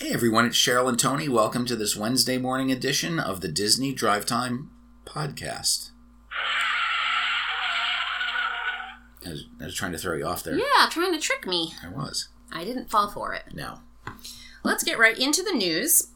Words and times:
Hey 0.00 0.12
everyone, 0.12 0.46
it's 0.46 0.56
Cheryl 0.56 0.88
and 0.88 0.96
Tony. 0.96 1.28
Welcome 1.28 1.66
to 1.66 1.74
this 1.74 1.96
Wednesday 1.96 2.38
morning 2.38 2.70
edition 2.70 3.18
of 3.18 3.40
the 3.40 3.48
Disney 3.48 3.92
Drive 3.92 4.26
Time 4.26 4.70
podcast. 5.04 5.90
I 9.26 9.30
was, 9.30 9.46
I 9.60 9.64
was 9.64 9.74
trying 9.74 9.90
to 9.90 9.98
throw 9.98 10.14
you 10.14 10.24
off 10.24 10.44
there. 10.44 10.56
Yeah, 10.56 10.88
trying 10.88 11.12
to 11.14 11.18
trick 11.18 11.48
me. 11.48 11.72
I 11.84 11.88
was. 11.88 12.28
I 12.52 12.62
didn't 12.62 12.92
fall 12.92 13.08
for 13.10 13.34
it. 13.34 13.46
No. 13.52 13.80
Let's 14.62 14.84
get 14.84 15.00
right 15.00 15.18
into 15.18 15.42
the 15.42 15.50
news. 15.50 16.12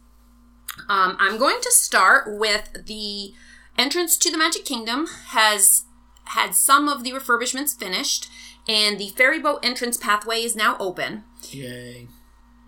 Um, 0.88 1.16
I'm 1.18 1.36
going 1.36 1.60
to 1.60 1.72
start 1.72 2.38
with 2.38 2.86
the 2.86 3.32
entrance 3.76 4.16
to 4.18 4.30
the 4.30 4.38
Magic 4.38 4.64
Kingdom 4.64 5.08
has 5.30 5.86
had 6.26 6.54
some 6.54 6.88
of 6.88 7.02
the 7.02 7.10
refurbishments 7.10 7.76
finished, 7.76 8.28
and 8.68 8.96
the 9.00 9.08
ferry 9.08 9.40
boat 9.40 9.58
entrance 9.64 9.96
pathway 9.96 10.36
is 10.42 10.54
now 10.54 10.76
open. 10.78 11.24
Yay. 11.50 12.06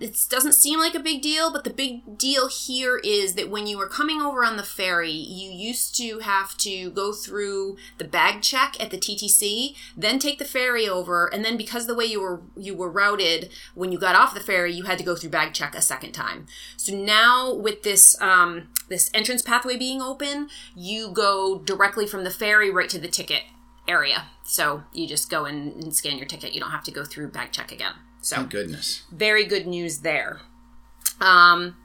It 0.00 0.26
doesn't 0.29 0.54
seem 0.54 0.80
like 0.80 0.95
a 0.95 1.00
big 1.00 1.22
deal, 1.22 1.52
but 1.52 1.62
the 1.62 1.70
big 1.70 2.18
deal 2.18 2.48
here 2.48 3.00
is 3.04 3.35
that 3.35 3.48
when 3.48 3.66
you 3.66 3.79
were 3.79 3.86
coming 3.86 4.21
over 4.21 4.44
on 4.44 4.57
the 4.57 4.64
ferry, 4.64 5.11
you 5.11 5.50
used 5.50 5.94
to 5.96 6.18
have 6.18 6.57
to 6.58 6.90
go 6.90 7.12
through 7.12 7.76
the 7.99 8.04
bag 8.04 8.43
check 8.43 8.76
at 8.82 8.90
the 8.90 8.99
TTC, 8.99 9.76
then 9.96 10.18
take 10.18 10.38
the 10.38 10.44
ferry 10.44 10.88
over, 10.88 11.26
and 11.26 11.44
then 11.44 11.57
because 11.57 11.86
the 11.86 11.94
way 11.94 12.04
you 12.04 12.21
were 12.21 12.43
you 12.57 12.75
were 12.75 12.90
routed 12.90 13.50
when 13.75 13.93
you 13.93 13.99
got 13.99 14.16
off 14.16 14.35
the 14.35 14.40
ferry, 14.40 14.72
you 14.72 14.82
had 14.85 14.99
to 14.99 15.04
go 15.04 15.14
through 15.14 15.30
bag 15.30 15.54
check 15.54 15.76
a 15.76 15.82
second 15.82 16.13
time. 16.13 16.46
So 16.76 16.94
now 16.94 17.54
with 17.54 17.85
this 17.85 18.21
um, 18.21 18.68
this 18.88 19.11
entrance 19.14 19.43
pathway 19.43 19.76
being 19.76 20.02
open, 20.02 20.49
you 20.74 21.13
go 21.13 21.61
directly 21.61 22.07
from 22.07 22.24
the 22.24 22.30
ferry 22.30 22.71
right 22.71 22.88
to 22.90 22.99
the 22.99 23.08
ticket 23.08 23.43
area. 23.86 24.24
So 24.44 24.82
you 24.93 25.07
just 25.07 25.30
go 25.30 25.44
in 25.44 25.72
and 25.80 25.94
scan 25.94 26.18
your 26.18 26.26
ticket. 26.26 26.52
You 26.52 26.61
don't 26.61 26.71
have 26.71 26.85
to 26.85 26.90
go 26.90 27.04
through 27.04 27.29
bag 27.29 27.52
check 27.52 27.71
again. 27.71 27.94
So 28.25 28.37
Thank 28.37 28.51
goodness. 28.53 29.03
very 29.13 29.45
good 29.45 29.67
news 29.67 29.99
there. 29.99 30.41
Um, 31.21 31.77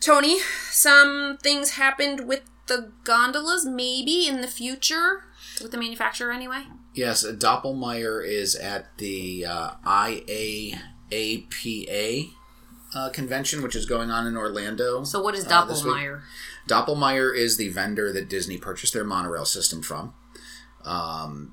Tony, 0.00 0.38
some 0.70 1.36
things 1.42 1.72
happened 1.72 2.26
with 2.26 2.44
the 2.66 2.92
gondolas, 3.04 3.66
maybe 3.66 4.26
in 4.26 4.40
the 4.40 4.48
future 4.48 5.24
with 5.60 5.70
the 5.70 5.76
manufacturer 5.76 6.32
anyway. 6.32 6.62
Yes, 6.94 7.26
Doppelmayr 7.26 8.26
is 8.26 8.54
at 8.56 8.96
the 8.96 9.44
uh, 9.44 9.72
IAAPA 9.84 10.78
uh, 12.94 13.10
convention, 13.10 13.62
which 13.62 13.76
is 13.76 13.84
going 13.84 14.10
on 14.10 14.26
in 14.26 14.34
Orlando. 14.34 15.04
So 15.04 15.20
what 15.20 15.34
is 15.34 15.46
uh. 15.46 15.66
Doppelmayr? 15.66 16.22
Doppelmayr 16.66 17.36
is 17.36 17.58
the 17.58 17.68
vendor 17.68 18.14
that 18.14 18.30
Disney 18.30 18.56
purchased 18.56 18.94
their 18.94 19.04
monorail 19.04 19.44
system 19.44 19.82
from. 19.82 20.14
Um, 20.86 21.52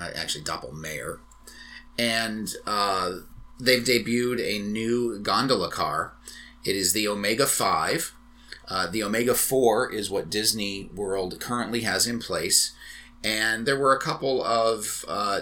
actually, 0.00 0.44
Doppelmayr. 0.44 1.18
And 1.98 2.52
uh, 2.66 3.16
they've 3.58 3.82
debuted 3.82 4.40
a 4.40 4.58
new 4.58 5.18
gondola 5.18 5.70
car. 5.70 6.14
It 6.64 6.76
is 6.76 6.92
the 6.92 7.08
Omega 7.08 7.46
5. 7.46 8.12
Uh, 8.68 8.86
the 8.88 9.02
Omega 9.02 9.34
4 9.34 9.92
is 9.92 10.10
what 10.10 10.30
Disney 10.30 10.90
World 10.94 11.38
currently 11.40 11.82
has 11.82 12.06
in 12.06 12.18
place. 12.18 12.72
And 13.22 13.66
there 13.66 13.78
were 13.78 13.94
a 13.94 14.00
couple 14.00 14.42
of 14.44 15.04
uh, 15.08 15.40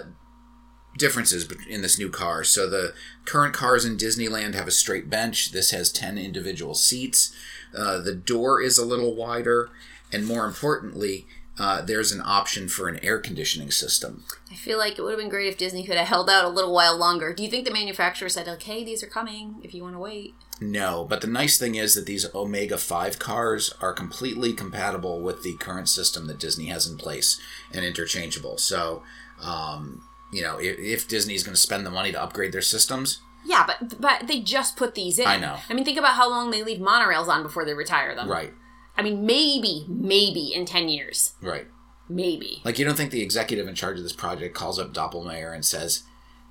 differences 0.97 1.47
in 1.67 1.81
this 1.81 1.99
new 1.99 2.09
car. 2.09 2.43
So 2.43 2.69
the 2.69 2.93
current 3.25 3.53
cars 3.53 3.85
in 3.85 3.97
Disneyland 3.97 4.53
have 4.53 4.67
a 4.67 4.71
straight 4.71 5.09
bench. 5.09 5.51
This 5.51 5.71
has 5.71 5.91
10 5.91 6.17
individual 6.17 6.73
seats. 6.73 7.35
Uh, 7.75 7.99
the 7.99 8.15
door 8.15 8.61
is 8.61 8.77
a 8.77 8.85
little 8.85 9.15
wider. 9.15 9.69
And 10.13 10.25
more 10.25 10.45
importantly, 10.45 11.27
uh, 11.57 11.81
there's 11.81 12.11
an 12.11 12.21
option 12.23 12.67
for 12.67 12.87
an 12.89 12.99
air 13.03 13.17
conditioning 13.19 13.71
system. 13.71 14.23
I 14.51 14.55
feel 14.55 14.77
like 14.77 14.97
it 14.97 15.01
would 15.01 15.11
have 15.11 15.19
been 15.19 15.29
great 15.29 15.47
if 15.47 15.57
Disney 15.57 15.85
could 15.85 15.95
have 15.97 16.07
held 16.07 16.29
out 16.29 16.45
a 16.45 16.49
little 16.49 16.73
while 16.73 16.97
longer. 16.97 17.33
Do 17.33 17.43
you 17.43 17.49
think 17.49 17.65
the 17.65 17.71
manufacturer 17.73 18.29
said, 18.29 18.47
like, 18.47 18.63
hey, 18.63 18.83
these 18.83 19.01
are 19.03 19.07
coming 19.07 19.55
if 19.63 19.73
you 19.73 19.81
want 19.83 19.95
to 19.95 19.99
wait? 19.99 20.33
No, 20.59 21.05
but 21.09 21.21
the 21.21 21.27
nice 21.27 21.57
thing 21.57 21.75
is 21.75 21.95
that 21.95 22.05
these 22.05 22.25
Omega 22.33 22.77
5 22.77 23.19
cars 23.19 23.73
are 23.81 23.93
completely 23.93 24.53
compatible 24.53 25.21
with 25.21 25.43
the 25.43 25.55
current 25.57 25.89
system 25.89 26.27
that 26.27 26.39
Disney 26.39 26.65
has 26.67 26.87
in 26.87 26.97
place 26.97 27.39
and 27.73 27.83
interchangeable. 27.85 28.57
So, 28.57 29.03
um, 29.41 30.03
you 30.31 30.41
know, 30.41 30.57
if, 30.57 30.77
if 30.79 31.07
Disney's 31.07 31.43
going 31.43 31.55
to 31.55 31.61
spend 31.61 31.85
the 31.85 31.89
money 31.91 32.11
to 32.11 32.21
upgrade 32.21 32.51
their 32.51 32.61
systems, 32.61 33.19
Yeah, 33.45 33.65
but 33.67 33.99
but 34.01 34.27
they 34.27 34.39
just 34.41 34.75
put 34.75 34.95
these 34.95 35.19
in. 35.19 35.27
I 35.27 35.37
know. 35.37 35.57
I 35.69 35.73
mean, 35.73 35.85
think 35.85 35.99
about 35.99 36.15
how 36.15 36.29
long 36.29 36.51
they 36.51 36.63
leave 36.63 36.79
monorails 36.79 37.27
on 37.27 37.43
before 37.43 37.63
they 37.65 37.73
retire 37.73 38.15
them. 38.15 38.29
right, 38.29 38.53
I 38.97 39.01
mean, 39.03 39.25
maybe, 39.25 39.85
maybe 39.87 40.53
in 40.53 40.65
10 40.65 40.89
years. 40.89 41.33
right. 41.41 41.67
Maybe. 42.07 42.61
Like, 42.63 42.77
you 42.77 42.85
don't 42.85 42.95
think 42.95 43.09
the 43.09 43.23
executive 43.23 43.67
in 43.67 43.73
charge 43.73 43.97
of 43.97 44.03
this 44.03 44.13
project 44.13 44.53
calls 44.55 44.77
up 44.77 44.93
Doppelmayr 44.93 45.51
and 45.53 45.65
says, 45.65 46.03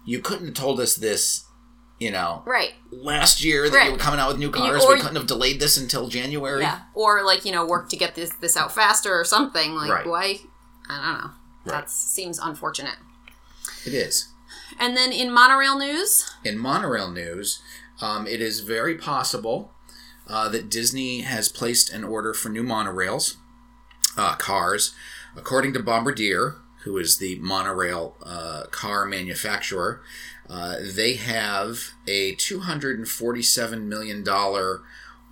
You 0.05 0.19
couldn't 0.19 0.47
have 0.47 0.55
told 0.55 0.81
us 0.81 0.97
this, 0.97 1.44
you 2.00 2.10
know, 2.10 2.43
Right. 2.44 2.72
last 2.91 3.43
year 3.44 3.71
that 3.71 3.77
Right. 3.77 3.87
you 3.87 3.93
were 3.93 3.99
coming 3.99 4.19
out 4.19 4.28
with 4.31 4.38
new 4.38 4.47
you- 4.49 4.53
cars. 4.53 4.82
or- 4.82 4.94
we 4.94 5.00
couldn't 5.00 5.15
have 5.16 5.28
delayed 5.28 5.60
this 5.60 5.77
until 5.77 6.09
January. 6.09 6.60
Yeah. 6.62 6.81
Or 6.93 7.22
like, 7.22 7.44
you 7.44 7.53
know, 7.53 7.65
work 7.65 7.88
to 7.91 7.97
get 7.97 8.16
this 8.16 8.31
this 8.41 8.56
out 8.56 8.75
faster 8.75 9.15
or 9.19 9.25
something. 9.25 9.75
Like 9.76 9.91
Right. 9.93 10.06
why 10.06 10.41
I 10.91 10.97
don't 10.97 11.21
know. 11.21 11.31
Right. 11.65 11.81
That 11.82 11.91
seems 11.91 12.38
unfortunate. 12.41 12.97
It 13.87 13.94
is. 13.94 14.28
And 14.81 14.97
then 14.97 15.12
in 15.12 15.31
monorail 15.32 15.78
news, 15.78 16.28
in 16.43 16.59
monorail 16.59 17.11
news, 17.12 17.61
um, 18.00 18.26
it 18.26 18.41
is 18.43 18.59
very 18.61 18.97
possible 18.97 19.71
uh, 20.28 20.48
that 20.48 20.70
Disney 20.70 21.20
has 21.22 21.48
placed 21.48 21.90
an 21.90 22.04
order 22.04 22.32
for 22.34 22.48
new 22.48 22.62
monorails, 22.62 23.36
uh, 24.16 24.34
cars. 24.36 24.94
According 25.36 25.72
to 25.74 25.82
Bombardier, 25.82 26.56
who 26.84 26.98
is 26.98 27.18
the 27.18 27.38
monorail 27.40 28.16
uh, 28.22 28.64
car 28.70 29.04
manufacturer, 29.06 30.02
uh, 30.48 30.76
they 30.80 31.14
have 31.14 31.92
a 32.06 32.36
$247 32.36 33.82
million 33.82 34.24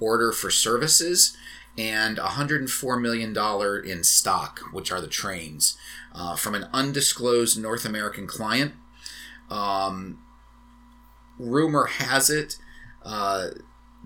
order 0.00 0.32
for 0.32 0.50
services 0.50 1.36
and 1.78 2.19
$104 2.19 3.00
million 3.00 3.91
in 3.91 4.04
stock, 4.04 4.60
which 4.72 4.92
are 4.92 5.00
the 5.00 5.06
trains, 5.06 5.76
uh, 6.14 6.36
from 6.36 6.54
an 6.54 6.69
undisclosed 6.72 7.60
North 7.60 7.84
American 7.84 8.26
client. 8.26 8.75
Um, 9.50 10.22
rumor 11.38 11.86
has 11.86 12.31
it 12.31 12.56
uh, 13.04 13.48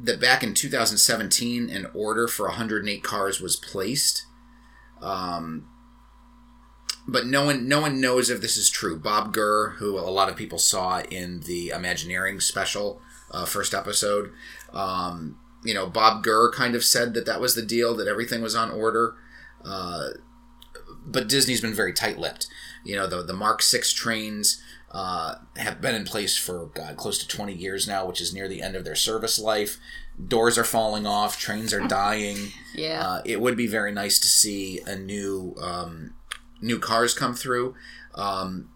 that 0.03 0.21
back 0.21 0.43
in 0.43 0.55
2017, 0.55 1.71
an 1.71 1.87
order 1.95 2.29
for 2.29 2.47
108 2.49 3.03
cars 3.03 3.41
was 3.41 3.57
placed. 3.57 4.27
Um, 5.01 5.69
but 7.09 7.27
no 7.27 7.45
one, 7.45 7.69
no 7.69 7.81
one 7.81 8.01
knows 8.01 8.31
if 8.31 8.41
this 8.41 8.57
is 8.57 8.69
true. 8.69 8.99
Bob 8.99 9.33
Gurr, 9.33 9.77
who 9.79 9.99
a 9.99 10.01
lot 10.11 10.29
of 10.29 10.37
people 10.37 10.59
saw 10.59 11.01
in 11.01 11.41
the 11.41 11.71
Imagineering 11.71 12.41
special, 12.41 13.01
uh, 13.31 13.45
first 13.45 13.75
episode, 13.75 14.33
um, 14.73 15.39
you 15.65 15.75
know, 15.75 15.87
Bob 15.87 16.23
Gurr 16.23 16.51
kind 16.53 16.75
of 16.75 16.85
said 16.85 17.15
that 17.15 17.27
that 17.27 17.41
was 17.41 17.55
the 17.55 17.63
deal, 17.63 17.95
that 17.97 18.09
everything 18.09 18.43
was 18.43 18.55
on 18.55 18.71
order. 18.71 19.15
Uh, 19.65 20.09
but 21.05 21.29
Disney's 21.29 21.61
been 21.61 21.75
very 21.75 21.93
tight-lipped. 21.93 22.47
You 22.85 22.97
know, 22.97 23.07
the 23.07 23.23
the 23.23 23.33
Mark 23.33 23.63
Six 23.63 23.93
trains 23.93 24.63
uh, 24.99 25.35
have 25.57 25.81
been 25.81 25.95
in 25.95 26.05
place 26.05 26.37
for 26.39 26.67
God 26.75 26.97
close 26.97 27.19
to 27.19 27.29
twenty 27.29 27.55
years 27.55 27.87
now, 27.87 28.07
which 28.07 28.21
is 28.21 28.33
near 28.33 28.49
the 28.49 28.63
end 28.63 28.75
of 28.77 28.85
their 28.85 28.95
service 28.97 29.39
life. 29.39 29.79
Doors 30.29 30.57
are 30.57 30.65
falling 30.65 31.07
off, 31.07 31.39
trains 31.39 31.75
are 31.75 31.87
dying. 31.87 32.39
yeah. 32.75 33.03
Uh, 33.07 33.23
it 33.27 33.41
would 33.41 33.57
be 33.57 33.67
very 33.67 33.93
nice 33.93 34.19
to 34.21 34.27
see 34.29 34.81
a 34.87 34.97
new 34.97 35.55
um, 35.61 36.15
new 36.63 36.79
cars 36.79 37.13
come 37.15 37.35
through, 37.35 37.75
um, 38.15 38.71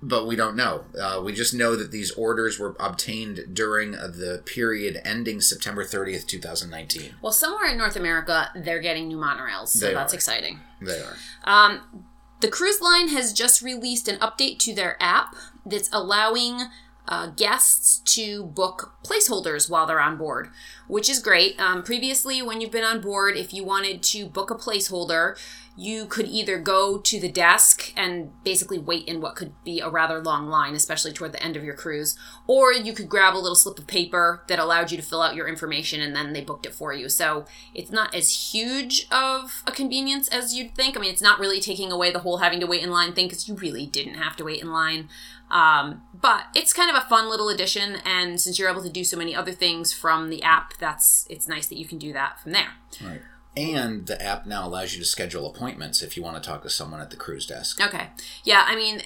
but 0.00 0.26
we 0.26 0.36
don't 0.36 0.56
know. 0.56 0.84
Uh, 0.98 1.20
we 1.22 1.32
just 1.32 1.52
know 1.52 1.74
that 1.76 1.90
these 1.90 2.10
orders 2.12 2.58
were 2.58 2.76
obtained 2.78 3.40
during 3.52 3.90
the 3.92 4.42
period 4.46 5.00
ending 5.04 5.40
September 5.40 5.84
thirtieth, 5.84 6.26
two 6.26 6.38
thousand 6.40 6.70
nineteen. 6.70 7.14
well, 7.20 7.32
somewhere 7.32 7.66
in 7.70 7.76
North 7.76 7.96
America, 7.96 8.48
they're 8.54 8.80
getting 8.80 9.08
new 9.08 9.18
monorails, 9.18 9.68
so 9.68 9.86
They 9.86 9.92
that's 9.94 10.14
are. 10.14 10.16
exciting. 10.16 10.60
They 10.80 11.00
are. 11.00 11.16
Um, 11.44 12.04
the 12.40 12.48
cruise 12.48 12.80
line 12.80 13.08
has 13.08 13.32
just 13.32 13.62
released 13.62 14.08
an 14.08 14.18
update 14.18 14.58
to 14.60 14.74
their 14.74 14.96
app 15.00 15.34
that's 15.66 15.90
allowing 15.92 16.62
uh, 17.08 17.28
guests 17.28 18.00
to 18.14 18.44
book 18.44 18.94
placeholders 19.02 19.68
while 19.70 19.86
they're 19.86 20.00
on 20.00 20.18
board, 20.18 20.50
which 20.86 21.08
is 21.08 21.18
great. 21.20 21.58
Um, 21.58 21.82
previously, 21.82 22.42
when 22.42 22.60
you've 22.60 22.70
been 22.70 22.84
on 22.84 23.00
board, 23.00 23.36
if 23.36 23.54
you 23.54 23.64
wanted 23.64 24.02
to 24.04 24.26
book 24.26 24.50
a 24.50 24.54
placeholder, 24.54 25.36
you 25.78 26.06
could 26.06 26.26
either 26.26 26.58
go 26.58 26.98
to 26.98 27.20
the 27.20 27.30
desk 27.30 27.92
and 27.96 28.32
basically 28.42 28.78
wait 28.78 29.06
in 29.06 29.20
what 29.20 29.36
could 29.36 29.52
be 29.64 29.78
a 29.78 29.88
rather 29.88 30.20
long 30.20 30.48
line, 30.48 30.74
especially 30.74 31.12
toward 31.12 31.30
the 31.30 31.42
end 31.42 31.56
of 31.56 31.62
your 31.62 31.74
cruise, 31.74 32.18
or 32.48 32.72
you 32.72 32.92
could 32.92 33.08
grab 33.08 33.34
a 33.34 33.38
little 33.38 33.54
slip 33.54 33.78
of 33.78 33.86
paper 33.86 34.42
that 34.48 34.58
allowed 34.58 34.90
you 34.90 34.96
to 34.96 35.02
fill 35.04 35.22
out 35.22 35.36
your 35.36 35.46
information 35.46 36.00
and 36.00 36.16
then 36.16 36.32
they 36.32 36.40
booked 36.40 36.66
it 36.66 36.74
for 36.74 36.92
you. 36.92 37.08
So 37.08 37.46
it's 37.74 37.92
not 37.92 38.12
as 38.12 38.52
huge 38.52 39.06
of 39.12 39.62
a 39.68 39.72
convenience 39.72 40.26
as 40.28 40.52
you'd 40.52 40.74
think. 40.74 40.96
I 40.96 41.00
mean, 41.00 41.12
it's 41.12 41.22
not 41.22 41.38
really 41.38 41.60
taking 41.60 41.92
away 41.92 42.10
the 42.10 42.18
whole 42.18 42.38
having 42.38 42.58
to 42.58 42.66
wait 42.66 42.82
in 42.82 42.90
line 42.90 43.12
thing 43.12 43.28
because 43.28 43.48
you 43.48 43.54
really 43.54 43.86
didn't 43.86 44.14
have 44.14 44.34
to 44.38 44.44
wait 44.44 44.60
in 44.60 44.72
line. 44.72 45.08
Um, 45.50 46.02
but 46.12 46.46
it's 46.54 46.72
kind 46.72 46.94
of 46.94 47.02
a 47.02 47.06
fun 47.06 47.28
little 47.28 47.48
addition, 47.48 47.96
and 48.04 48.40
since 48.40 48.58
you're 48.58 48.68
able 48.68 48.82
to 48.82 48.90
do 48.90 49.04
so 49.04 49.16
many 49.16 49.34
other 49.34 49.52
things 49.52 49.92
from 49.92 50.28
the 50.28 50.42
app, 50.42 50.74
that's 50.78 51.26
it's 51.30 51.48
nice 51.48 51.66
that 51.68 51.78
you 51.78 51.86
can 51.86 51.98
do 51.98 52.12
that 52.12 52.40
from 52.40 52.52
there. 52.52 52.72
Right. 53.02 53.20
And 53.56 54.06
the 54.06 54.22
app 54.22 54.46
now 54.46 54.66
allows 54.66 54.94
you 54.94 55.00
to 55.00 55.06
schedule 55.06 55.46
appointments 55.46 56.02
if 56.02 56.16
you 56.16 56.22
want 56.22 56.40
to 56.40 56.48
talk 56.48 56.62
to 56.62 56.70
someone 56.70 57.00
at 57.00 57.10
the 57.10 57.16
cruise 57.16 57.46
desk. 57.46 57.80
Okay. 57.80 58.10
Yeah, 58.44 58.64
I 58.66 58.76
mean, 58.76 59.02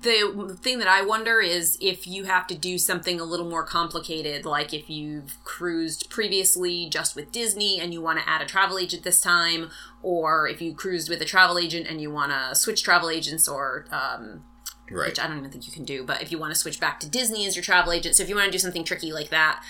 the 0.00 0.56
thing 0.62 0.78
that 0.78 0.88
I 0.88 1.02
wonder 1.02 1.40
is 1.40 1.76
if 1.80 2.06
you 2.06 2.24
have 2.24 2.46
to 2.46 2.54
do 2.54 2.78
something 2.78 3.20
a 3.20 3.24
little 3.24 3.48
more 3.48 3.64
complicated, 3.64 4.44
like 4.44 4.72
if 4.72 4.88
you've 4.88 5.42
cruised 5.44 6.08
previously 6.10 6.88
just 6.88 7.16
with 7.16 7.32
Disney 7.32 7.80
and 7.80 7.92
you 7.92 8.00
want 8.00 8.20
to 8.20 8.28
add 8.28 8.40
a 8.40 8.46
travel 8.46 8.78
agent 8.78 9.02
this 9.02 9.20
time, 9.20 9.70
or 10.02 10.48
if 10.48 10.62
you 10.62 10.74
cruised 10.74 11.08
with 11.08 11.20
a 11.20 11.26
travel 11.26 11.58
agent 11.58 11.86
and 11.88 12.00
you 12.00 12.10
want 12.10 12.32
to 12.32 12.54
switch 12.54 12.82
travel 12.82 13.10
agents, 13.10 13.48
or 13.48 13.86
um, 13.90 14.44
Right. 14.92 15.08
which 15.08 15.18
I 15.20 15.26
don't 15.26 15.38
even 15.38 15.50
think 15.50 15.66
you 15.66 15.72
can 15.72 15.84
do, 15.84 16.04
but 16.04 16.22
if 16.22 16.30
you 16.30 16.38
want 16.38 16.52
to 16.52 16.58
switch 16.58 16.78
back 16.80 17.00
to 17.00 17.08
Disney 17.08 17.46
as 17.46 17.56
your 17.56 17.62
travel 17.64 17.92
agent, 17.92 18.14
so 18.16 18.22
if 18.22 18.28
you 18.28 18.34
want 18.34 18.46
to 18.46 18.52
do 18.52 18.58
something 18.58 18.84
tricky 18.84 19.12
like 19.12 19.30
that, 19.30 19.62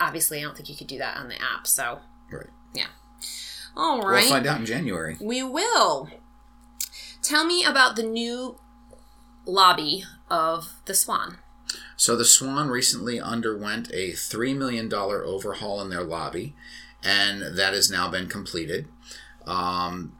obviously 0.00 0.38
I 0.38 0.42
don't 0.42 0.56
think 0.56 0.68
you 0.68 0.76
could 0.76 0.86
do 0.86 0.98
that 0.98 1.16
on 1.16 1.28
the 1.28 1.36
app. 1.40 1.66
So, 1.66 2.00
Right. 2.30 2.46
yeah. 2.74 2.86
All 3.76 4.02
right. 4.02 4.22
We'll 4.22 4.30
find 4.30 4.46
out 4.46 4.60
in 4.60 4.66
January. 4.66 5.16
We 5.20 5.42
will. 5.42 6.08
Tell 7.22 7.44
me 7.44 7.64
about 7.64 7.96
the 7.96 8.02
new 8.02 8.58
lobby 9.46 10.04
of 10.30 10.74
the 10.86 10.94
Swan. 10.94 11.38
So 11.96 12.16
the 12.16 12.24
Swan 12.24 12.68
recently 12.68 13.20
underwent 13.20 13.90
a 13.92 14.12
$3 14.12 14.56
million 14.56 14.92
overhaul 14.92 15.80
in 15.82 15.90
their 15.90 16.02
lobby, 16.02 16.54
and 17.02 17.56
that 17.56 17.74
has 17.74 17.90
now 17.90 18.08
been 18.10 18.26
completed. 18.26 18.88
Um, 19.46 20.16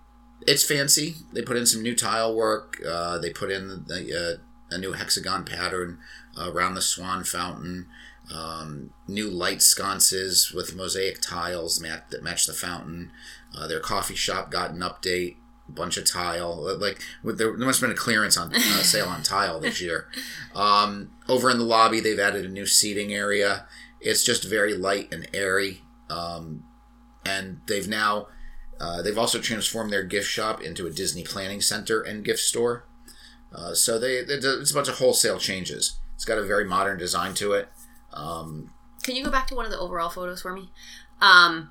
it's 0.47 0.65
fancy. 0.65 1.17
They 1.33 1.43
put 1.43 1.57
in 1.57 1.67
some 1.67 1.83
new 1.83 1.95
tile 1.95 2.35
work. 2.35 2.81
Uh, 2.87 3.19
they 3.19 3.31
put 3.31 3.51
in 3.51 3.85
the, 3.87 4.39
uh, 4.41 4.75
a 4.75 4.79
new 4.79 4.93
hexagon 4.93 5.45
pattern 5.45 5.99
uh, 6.39 6.51
around 6.53 6.75
the 6.75 6.83
Swan 6.83 7.25
fountain. 7.25 7.87
Um, 8.33 8.91
new 9.09 9.29
light 9.29 9.61
sconces 9.61 10.53
with 10.53 10.77
mosaic 10.77 11.21
tiles 11.21 11.81
mat- 11.81 12.11
that 12.11 12.23
match 12.23 12.47
the 12.47 12.53
fountain. 12.53 13.11
Uh, 13.57 13.67
their 13.67 13.81
coffee 13.81 14.15
shop 14.15 14.51
got 14.51 14.71
an 14.71 14.81
update. 14.81 15.37
A 15.69 15.73
bunch 15.73 15.97
of 15.97 16.05
tile, 16.05 16.77
like 16.81 17.01
with 17.23 17.39
there, 17.39 17.57
there 17.57 17.65
must 17.65 17.81
have 17.81 17.89
been 17.89 17.97
a 17.97 18.01
clearance 18.01 18.37
on 18.37 18.53
uh, 18.53 18.59
sale 18.83 19.07
on 19.07 19.23
tile 19.23 19.61
this 19.61 19.81
year. 19.81 20.09
Um, 20.53 21.13
over 21.29 21.49
in 21.49 21.59
the 21.59 21.65
lobby, 21.65 22.01
they've 22.01 22.19
added 22.19 22.45
a 22.45 22.49
new 22.49 22.67
seating 22.67 23.15
area. 23.15 23.69
It's 24.01 24.25
just 24.25 24.43
very 24.43 24.75
light 24.75 25.15
and 25.15 25.29
airy, 25.33 25.83
um, 26.09 26.65
and 27.25 27.61
they've 27.69 27.87
now 27.87 28.27
uh, 28.81 29.03
they've 29.03 29.19
also 29.19 29.39
transformed 29.41 29.93
their 29.93 30.03
gift 30.03 30.29
shop 30.29 30.61
into 30.63 30.87
a 30.87 30.91
Disney 30.91 31.23
planning 31.23 31.61
center 31.61 32.01
and 32.01 32.25
gift 32.25 32.41
store. 32.41 32.85
Uh, 33.55 33.75
so 33.75 33.99
they 33.99 34.15
it's 34.15 34.71
a 34.71 34.75
bunch 34.75 34.89
of 34.89 34.99
wholesale 34.99 35.39
changes. 35.39 35.99
It's 36.15 36.25
got 36.25 36.39
a 36.39 36.43
very 36.45 36.65
modern 36.65 36.99
design 36.99 37.35
to 37.35 37.53
it. 37.53 37.69
Um, 38.13 38.73
Can 39.03 39.17
you 39.17 39.25
go 39.25 39.31
back 39.31 39.47
to 39.49 39.55
one 39.55 39.65
of 39.65 39.71
the 39.71 39.79
overall 39.79 40.09
photos 40.11 40.43
for 40.43 40.53
me? 40.53 40.71
Um, 41.21 41.71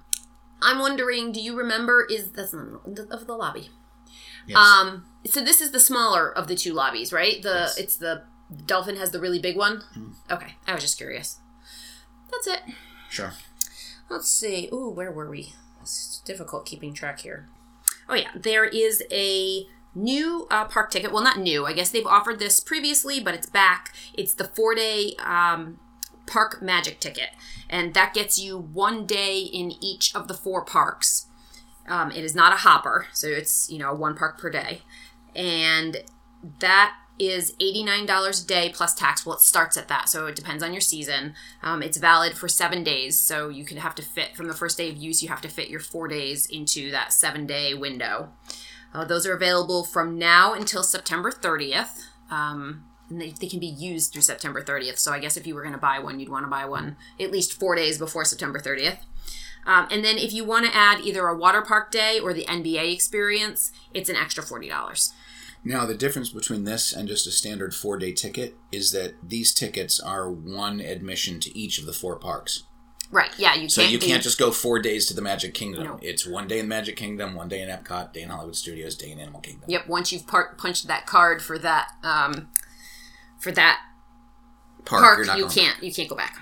I'm 0.62 0.80
wondering, 0.80 1.32
do 1.32 1.40
you 1.42 1.58
remember? 1.58 2.06
Is 2.10 2.32
that's 2.32 2.54
not 2.54 2.82
of 3.12 3.28
the 3.28 3.36
lobby? 3.36 3.70
yes. 4.48 4.58
Um, 4.58 5.06
so 5.26 5.42
this 5.42 5.62
is 5.62 5.72
the 5.72 5.80
smaller 5.80 6.30
of 6.32 6.48
the 6.48 6.56
two 6.56 6.74
lobbies, 6.74 7.14
right? 7.14 7.42
The 7.42 7.50
Yes. 7.50 7.78
it's 7.78 7.96
the 7.98 8.24
Dolphin 8.66 8.96
has 8.98 9.12
the 9.12 9.20
really 9.20 9.40
big 9.40 9.56
one. 9.56 9.84
Okay, 10.30 10.56
I 10.68 10.74
was 10.74 10.84
just 10.84 10.98
curious. 10.98 11.40
That's 12.32 12.48
it. 12.48 12.62
sure. 13.10 13.34
Let's 14.10 14.28
see. 14.28 14.70
Ooh, 14.74 14.90
where 14.90 15.12
were 15.12 15.30
we? 15.30 15.54
Difficult 16.30 16.68
keeping 16.68 16.94
track 16.94 17.22
here. 17.22 17.48
Oh 18.08 18.14
yeah, 18.14 18.30
there 18.36 18.64
is 18.64 19.02
a 19.12 19.66
new 19.96 20.46
uh, 20.52 20.66
park 20.66 20.92
ticket. 20.92 21.12
Well, 21.12 21.24
not 21.24 21.40
new. 21.40 21.66
I 21.66 21.74
guess 21.74 21.90
they've 21.90 22.06
offered 22.06 22.38
this 22.38 22.60
previously, 22.60 23.20
but 23.20 23.34
it's 23.34 23.48
back. 23.48 23.92
It's 24.14 24.36
the 24.36 24.44
four 24.44 24.76
day 24.76 25.16
um, 25.26 25.80
park 26.28 26.62
magic 26.62 27.00
ticket, 27.00 27.30
and 27.68 27.96
that 27.96 28.14
gets 28.14 28.38
you 28.38 28.60
one 28.60 29.08
day 29.08 29.40
in 29.40 29.72
each 29.84 30.16
of 30.16 30.28
the 30.28 30.36
four 30.36 30.64
parks. 30.64 31.26
Um, 31.88 32.12
it 32.12 32.24
is 32.24 32.36
not 32.36 32.54
a 32.54 32.58
hopper, 32.58 33.08
so 33.12 33.26
it's 33.26 33.68
you 33.72 33.80
know 33.80 33.96
one 33.96 34.16
park 34.16 34.38
per 34.38 34.52
day, 34.52 34.84
and 35.36 36.04
that 36.60 36.94
is 37.20 37.54
$89 37.60 38.44
a 38.44 38.48
day 38.48 38.72
plus 38.74 38.96
tax. 38.96 39.26
Well, 39.26 39.36
it 39.36 39.42
starts 39.42 39.78
at 39.78 39.90
that, 39.90 40.10
so 40.10 40.26
it 40.28 40.36
depends 40.36 40.64
on 40.64 40.72
your 40.74 40.82
season. 40.82 41.36
Um, 41.62 41.84
it's 41.84 41.98
valid 41.98 42.34
for 42.34 42.48
seven 42.48 42.84
days, 42.84 43.20
so 43.20 43.50
you 43.50 43.66
could 43.66 43.78
have 43.78 43.96
to 43.96 44.02
fit 44.02 44.36
from 44.36 44.48
the 44.48 44.54
first 44.54 44.78
day 44.78 44.90
of 44.90 44.98
use, 44.98 45.22
you 45.22 45.30
have 45.30 45.42
to 45.42 45.50
fit 45.50 45.70
your 45.70 45.82
four 45.82 46.08
days 46.08 46.46
into 46.46 46.92
that 46.92 47.14
seven 47.14 47.46
day 47.46 47.74
window. 47.74 48.30
Uh, 48.94 49.06
those 49.06 49.28
are 49.28 49.34
available 49.34 49.84
from 49.84 50.18
now 50.18 50.54
until 50.54 50.82
September 50.82 51.32
30th. 51.32 52.06
Um, 52.32 52.86
and 53.10 53.20
they, 53.20 53.32
they 53.32 53.48
can 53.48 53.60
be 53.60 53.68
used 53.68 54.14
through 54.14 54.22
September 54.22 54.64
30th. 54.64 54.98
So 54.98 55.12
I 55.12 55.20
guess 55.20 55.38
if 55.38 55.46
you 55.46 55.56
were 55.56 55.62
going 55.62 55.74
to 55.74 55.80
buy 55.80 56.00
one, 56.00 56.20
you'd 56.20 56.30
want 56.30 56.46
to 56.46 56.50
buy 56.50 56.66
one 56.66 56.96
at 57.20 57.32
least 57.32 57.60
four 57.60 57.76
days 57.76 57.98
before 57.98 58.24
September 58.26 58.60
30th. 58.60 59.00
Um, 59.66 59.88
and 59.92 60.04
then 60.04 60.18
if 60.18 60.34
you 60.34 60.46
want 60.46 60.66
to 60.66 60.76
add 60.76 61.02
either 61.02 61.28
a 61.28 61.38
water 61.38 61.62
park 61.62 61.92
day 61.92 62.20
or 62.20 62.34
the 62.34 62.46
NBA 62.46 62.94
experience, 62.94 63.72
it's 63.94 64.10
an 64.10 64.16
extra 64.16 64.44
$40. 64.44 65.12
Now, 65.64 65.86
the 65.86 65.94
difference 65.96 66.30
between 66.30 66.64
this 66.64 66.94
and 66.94 67.08
just 67.08 67.28
a 67.28 67.32
standard 67.32 67.76
four 67.76 67.98
day 67.98 68.14
ticket 68.14 68.56
is 68.72 68.92
that 68.92 69.16
these 69.22 69.54
tickets 69.54 70.00
are 70.00 70.30
one 70.32 70.80
admission 70.80 71.40
to 71.42 71.58
each 71.58 71.80
of 71.80 71.86
the 71.86 71.94
four 71.94 72.16
parks. 72.18 72.64
Right. 73.12 73.32
Yeah. 73.38 73.56
You 73.56 73.68
So 73.70 73.82
can't. 73.82 73.92
you 73.92 74.00
can't 74.00 74.22
just 74.24 74.38
go 74.38 74.52
four 74.52 74.80
days 74.80 75.08
to 75.08 75.14
the 75.16 75.22
Magic 75.22 75.54
Kingdom. 75.54 75.84
No. 75.84 76.00
It's 76.02 76.26
one 76.28 76.48
day 76.48 76.60
in 76.60 76.68
Magic 76.68 76.96
Kingdom, 76.96 77.34
one 77.36 77.50
day 77.50 77.62
in 77.62 77.68
Epcot, 77.70 78.14
day 78.14 78.22
in 78.22 78.30
Hollywood 78.30 78.56
Studios, 78.56 78.96
day 78.96 79.12
in 79.12 79.20
Animal 79.20 79.42
Kingdom. 79.42 79.66
Yep. 79.68 79.88
Once 79.88 80.12
you've 80.12 80.28
par- 80.28 80.56
punched 80.58 80.88
that 80.88 81.06
card 81.08 81.42
for 81.42 81.58
that 81.58 81.90
um, 82.04 82.50
for 83.40 83.52
that 83.52 83.80
Park, 84.86 85.26
park, 85.28 85.38
you 85.38 85.48
can't 85.48 85.82
you 85.84 85.92
can't 85.92 86.08
go 86.10 86.16
back. 86.16 86.40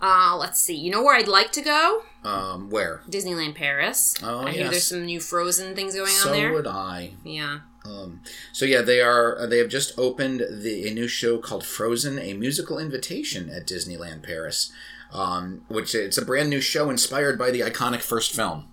Uh, 0.00 0.36
let's 0.38 0.60
see. 0.60 0.74
You 0.76 0.90
know 0.90 1.02
where 1.02 1.16
I'd 1.16 1.28
like 1.28 1.50
to 1.52 1.62
go? 1.62 2.02
Um, 2.24 2.68
where? 2.70 3.00
Disneyland 3.08 3.54
Paris. 3.54 4.14
Oh, 4.22 4.40
I 4.40 4.52
hear 4.52 4.68
there's 4.68 4.86
some 4.86 5.06
new 5.06 5.20
Frozen 5.20 5.74
things 5.74 5.94
going 5.94 6.08
so 6.10 6.30
on 6.30 6.36
there. 6.36 6.50
So 6.50 6.54
would 6.54 6.66
I. 6.66 7.12
Yeah. 7.24 7.60
Um, 7.86 8.20
so 8.52 8.64
yeah, 8.64 8.80
they 8.82 9.00
are. 9.00 9.38
uh, 9.38 9.46
They 9.46 9.58
have 9.58 9.68
just 9.68 9.98
opened 9.98 10.40
the 10.50 10.88
a 10.88 10.92
new 10.94 11.08
show 11.08 11.38
called 11.38 11.64
Frozen: 11.64 12.18
A 12.18 12.34
Musical 12.34 12.78
Invitation 12.78 13.48
at 13.50 13.66
Disneyland 13.66 14.22
Paris, 14.22 14.72
um, 15.12 15.62
which 15.68 15.94
it's 15.94 16.18
a 16.18 16.24
brand 16.24 16.50
new 16.50 16.60
show 16.60 16.90
inspired 16.90 17.38
by 17.38 17.50
the 17.50 17.60
iconic 17.60 18.00
first 18.00 18.32
film. 18.34 18.68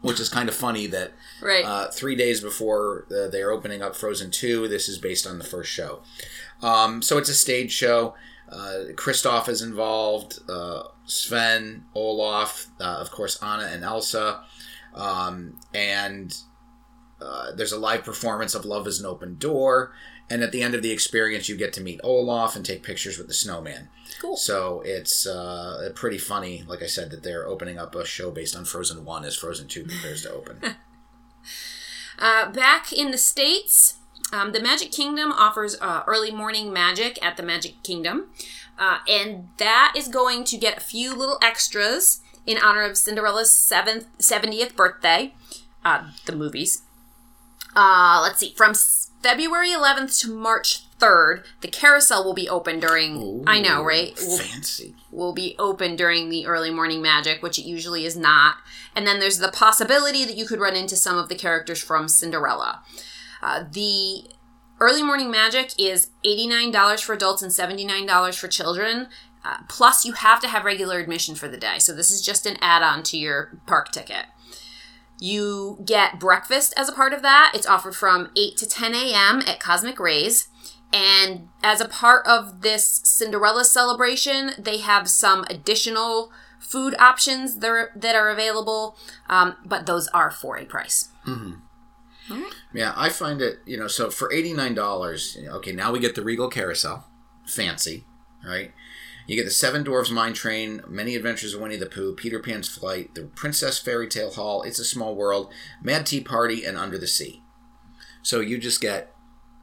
Which 0.00 0.20
is 0.20 0.28
kind 0.28 0.48
of 0.48 0.54
funny 0.54 0.86
that 0.86 1.10
Right. 1.42 1.64
uh, 1.64 1.88
three 1.90 2.14
days 2.14 2.40
before 2.40 3.06
uh, 3.10 3.26
they 3.28 3.42
are 3.42 3.50
opening 3.50 3.82
up 3.82 3.96
Frozen 3.96 4.30
Two, 4.30 4.68
this 4.68 4.88
is 4.88 4.96
based 4.96 5.26
on 5.26 5.38
the 5.38 5.44
first 5.44 5.72
show. 5.72 6.02
Um, 6.62 7.02
so 7.02 7.18
it's 7.18 7.28
a 7.28 7.34
stage 7.34 7.72
show. 7.72 8.14
Uh, 8.50 8.92
Kristoff 8.94 9.48
is 9.48 9.62
involved. 9.62 10.40
Uh, 10.48 10.84
Sven, 11.04 11.84
Olaf, 11.94 12.68
uh, 12.80 12.84
of 13.00 13.10
course, 13.10 13.42
Anna 13.42 13.64
and 13.64 13.84
Elsa, 13.84 14.42
um, 14.94 15.58
and 15.74 16.36
uh, 17.20 17.52
there's 17.52 17.72
a 17.72 17.78
live 17.78 18.04
performance 18.04 18.54
of 18.54 18.64
Love 18.64 18.86
is 18.86 19.00
an 19.00 19.06
Open 19.06 19.36
Door. 19.36 19.92
And 20.30 20.42
at 20.42 20.52
the 20.52 20.62
end 20.62 20.74
of 20.74 20.82
the 20.82 20.90
experience, 20.90 21.48
you 21.48 21.56
get 21.56 21.72
to 21.74 21.80
meet 21.80 22.00
Olaf 22.04 22.54
and 22.54 22.64
take 22.64 22.82
pictures 22.82 23.16
with 23.16 23.28
the 23.28 23.34
snowman. 23.34 23.88
Cool. 24.20 24.36
So 24.36 24.82
it's 24.84 25.26
uh, 25.26 25.90
pretty 25.94 26.18
funny, 26.18 26.64
like 26.66 26.82
I 26.82 26.86
said, 26.86 27.10
that 27.10 27.22
they're 27.22 27.46
opening 27.46 27.78
up 27.78 27.94
a 27.94 28.04
show 28.04 28.30
based 28.30 28.54
on 28.54 28.66
Frozen 28.66 29.06
1 29.06 29.24
as 29.24 29.36
Frozen 29.36 29.68
2 29.68 29.84
prepares 29.84 30.22
to 30.22 30.32
open. 30.32 30.60
Uh, 32.20 32.50
back 32.50 32.92
in 32.92 33.12
the 33.12 33.18
States, 33.18 33.98
um, 34.32 34.52
the 34.52 34.60
Magic 34.60 34.92
Kingdom 34.92 35.32
offers 35.32 35.76
uh, 35.80 36.02
early 36.06 36.30
morning 36.30 36.72
magic 36.72 37.18
at 37.24 37.36
the 37.36 37.42
Magic 37.42 37.82
Kingdom. 37.82 38.30
Uh, 38.78 38.98
and 39.08 39.48
that 39.58 39.94
is 39.96 40.08
going 40.08 40.44
to 40.44 40.56
get 40.56 40.76
a 40.76 40.80
few 40.80 41.14
little 41.14 41.38
extras 41.42 42.20
in 42.46 42.58
honor 42.58 42.82
of 42.82 42.96
Cinderella's 42.96 43.50
seventh, 43.50 44.06
70th 44.18 44.76
birthday. 44.76 45.34
Uh, 45.84 46.10
the 46.26 46.32
movies. 46.34 46.82
Uh, 47.74 48.20
let's 48.22 48.38
see. 48.38 48.54
From 48.56 48.74
February 49.22 49.70
11th 49.70 50.20
to 50.20 50.34
March 50.34 50.84
3rd, 50.98 51.44
the 51.60 51.68
carousel 51.68 52.24
will 52.24 52.34
be 52.34 52.48
open 52.48 52.80
during. 52.80 53.44
I 53.46 53.60
know, 53.60 53.82
right? 53.84 54.16
Will, 54.26 54.38
Fancy. 54.38 54.94
will 55.10 55.32
be 55.32 55.54
open 55.58 55.96
during 55.96 56.28
the 56.28 56.46
early 56.46 56.70
morning 56.70 57.02
magic, 57.02 57.42
which 57.42 57.58
it 57.58 57.66
usually 57.66 58.04
is 58.04 58.16
not. 58.16 58.56
And 58.94 59.06
then 59.06 59.20
there's 59.20 59.38
the 59.38 59.52
possibility 59.52 60.24
that 60.24 60.36
you 60.36 60.46
could 60.46 60.60
run 60.60 60.76
into 60.76 60.96
some 60.96 61.18
of 61.18 61.28
the 61.28 61.34
characters 61.36 61.82
from 61.82 62.08
Cinderella. 62.08 62.82
Uh, 63.42 63.64
the 63.70 64.24
early 64.80 65.02
morning 65.02 65.30
magic 65.30 65.72
is 65.78 66.10
$89 66.24 67.02
for 67.02 67.12
adults 67.12 67.42
and 67.42 67.52
$79 67.52 68.38
for 68.38 68.48
children. 68.48 69.08
Uh, 69.44 69.58
plus, 69.68 70.04
you 70.04 70.12
have 70.12 70.40
to 70.40 70.48
have 70.48 70.64
regular 70.64 70.98
admission 70.98 71.34
for 71.34 71.48
the 71.48 71.56
day. 71.56 71.78
So, 71.78 71.94
this 71.94 72.10
is 72.10 72.20
just 72.20 72.44
an 72.44 72.56
add 72.60 72.82
on 72.82 73.02
to 73.04 73.16
your 73.16 73.58
park 73.66 73.92
ticket. 73.92 74.26
You 75.20 75.82
get 75.84 76.20
breakfast 76.20 76.74
as 76.76 76.88
a 76.88 76.92
part 76.92 77.12
of 77.12 77.22
that. 77.22 77.52
It's 77.54 77.66
offered 77.66 77.96
from 77.96 78.30
8 78.36 78.56
to 78.58 78.68
10 78.68 78.94
a.m. 78.94 79.42
at 79.46 79.60
Cosmic 79.60 79.98
Rays. 79.98 80.48
And 80.92 81.48
as 81.62 81.80
a 81.80 81.88
part 81.88 82.26
of 82.26 82.62
this 82.62 83.00
Cinderella 83.04 83.64
celebration, 83.64 84.52
they 84.58 84.78
have 84.78 85.08
some 85.08 85.44
additional 85.50 86.32
food 86.58 86.94
options 86.98 87.56
that 87.58 87.70
are, 87.70 87.92
that 87.94 88.14
are 88.14 88.30
available, 88.30 88.96
um, 89.28 89.56
but 89.64 89.86
those 89.86 90.08
are 90.08 90.30
for 90.30 90.56
a 90.56 90.64
price. 90.64 91.08
Yeah, 92.74 92.92
I 92.96 93.08
find 93.08 93.40
it, 93.40 93.58
you 93.66 93.76
know, 93.76 93.86
so 93.88 94.10
for 94.10 94.28
$89, 94.30 95.48
okay, 95.54 95.72
now 95.72 95.92
we 95.92 95.98
get 95.98 96.14
the 96.14 96.22
Regal 96.22 96.48
Carousel. 96.48 97.06
Fancy, 97.46 98.04
right? 98.46 98.72
You 99.26 99.36
get 99.36 99.44
the 99.44 99.50
Seven 99.50 99.84
Dwarfs 99.84 100.10
Mine 100.10 100.32
Train, 100.32 100.82
Many 100.88 101.14
Adventures 101.14 101.54
of 101.54 101.60
Winnie 101.60 101.76
the 101.76 101.86
Pooh, 101.86 102.14
Peter 102.14 102.40
Pan's 102.40 102.68
Flight, 102.68 103.14
the 103.14 103.24
Princess 103.24 103.78
Fairy 103.78 104.08
Tale 104.08 104.30
Hall, 104.30 104.62
It's 104.62 104.78
a 104.78 104.84
Small 104.84 105.14
World, 105.14 105.52
Mad 105.82 106.06
Tea 106.06 106.20
Party, 106.20 106.64
and 106.64 106.78
Under 106.78 106.98
the 106.98 107.06
Sea. 107.06 107.42
So 108.22 108.40
you 108.40 108.58
just 108.58 108.80
get 108.80 109.14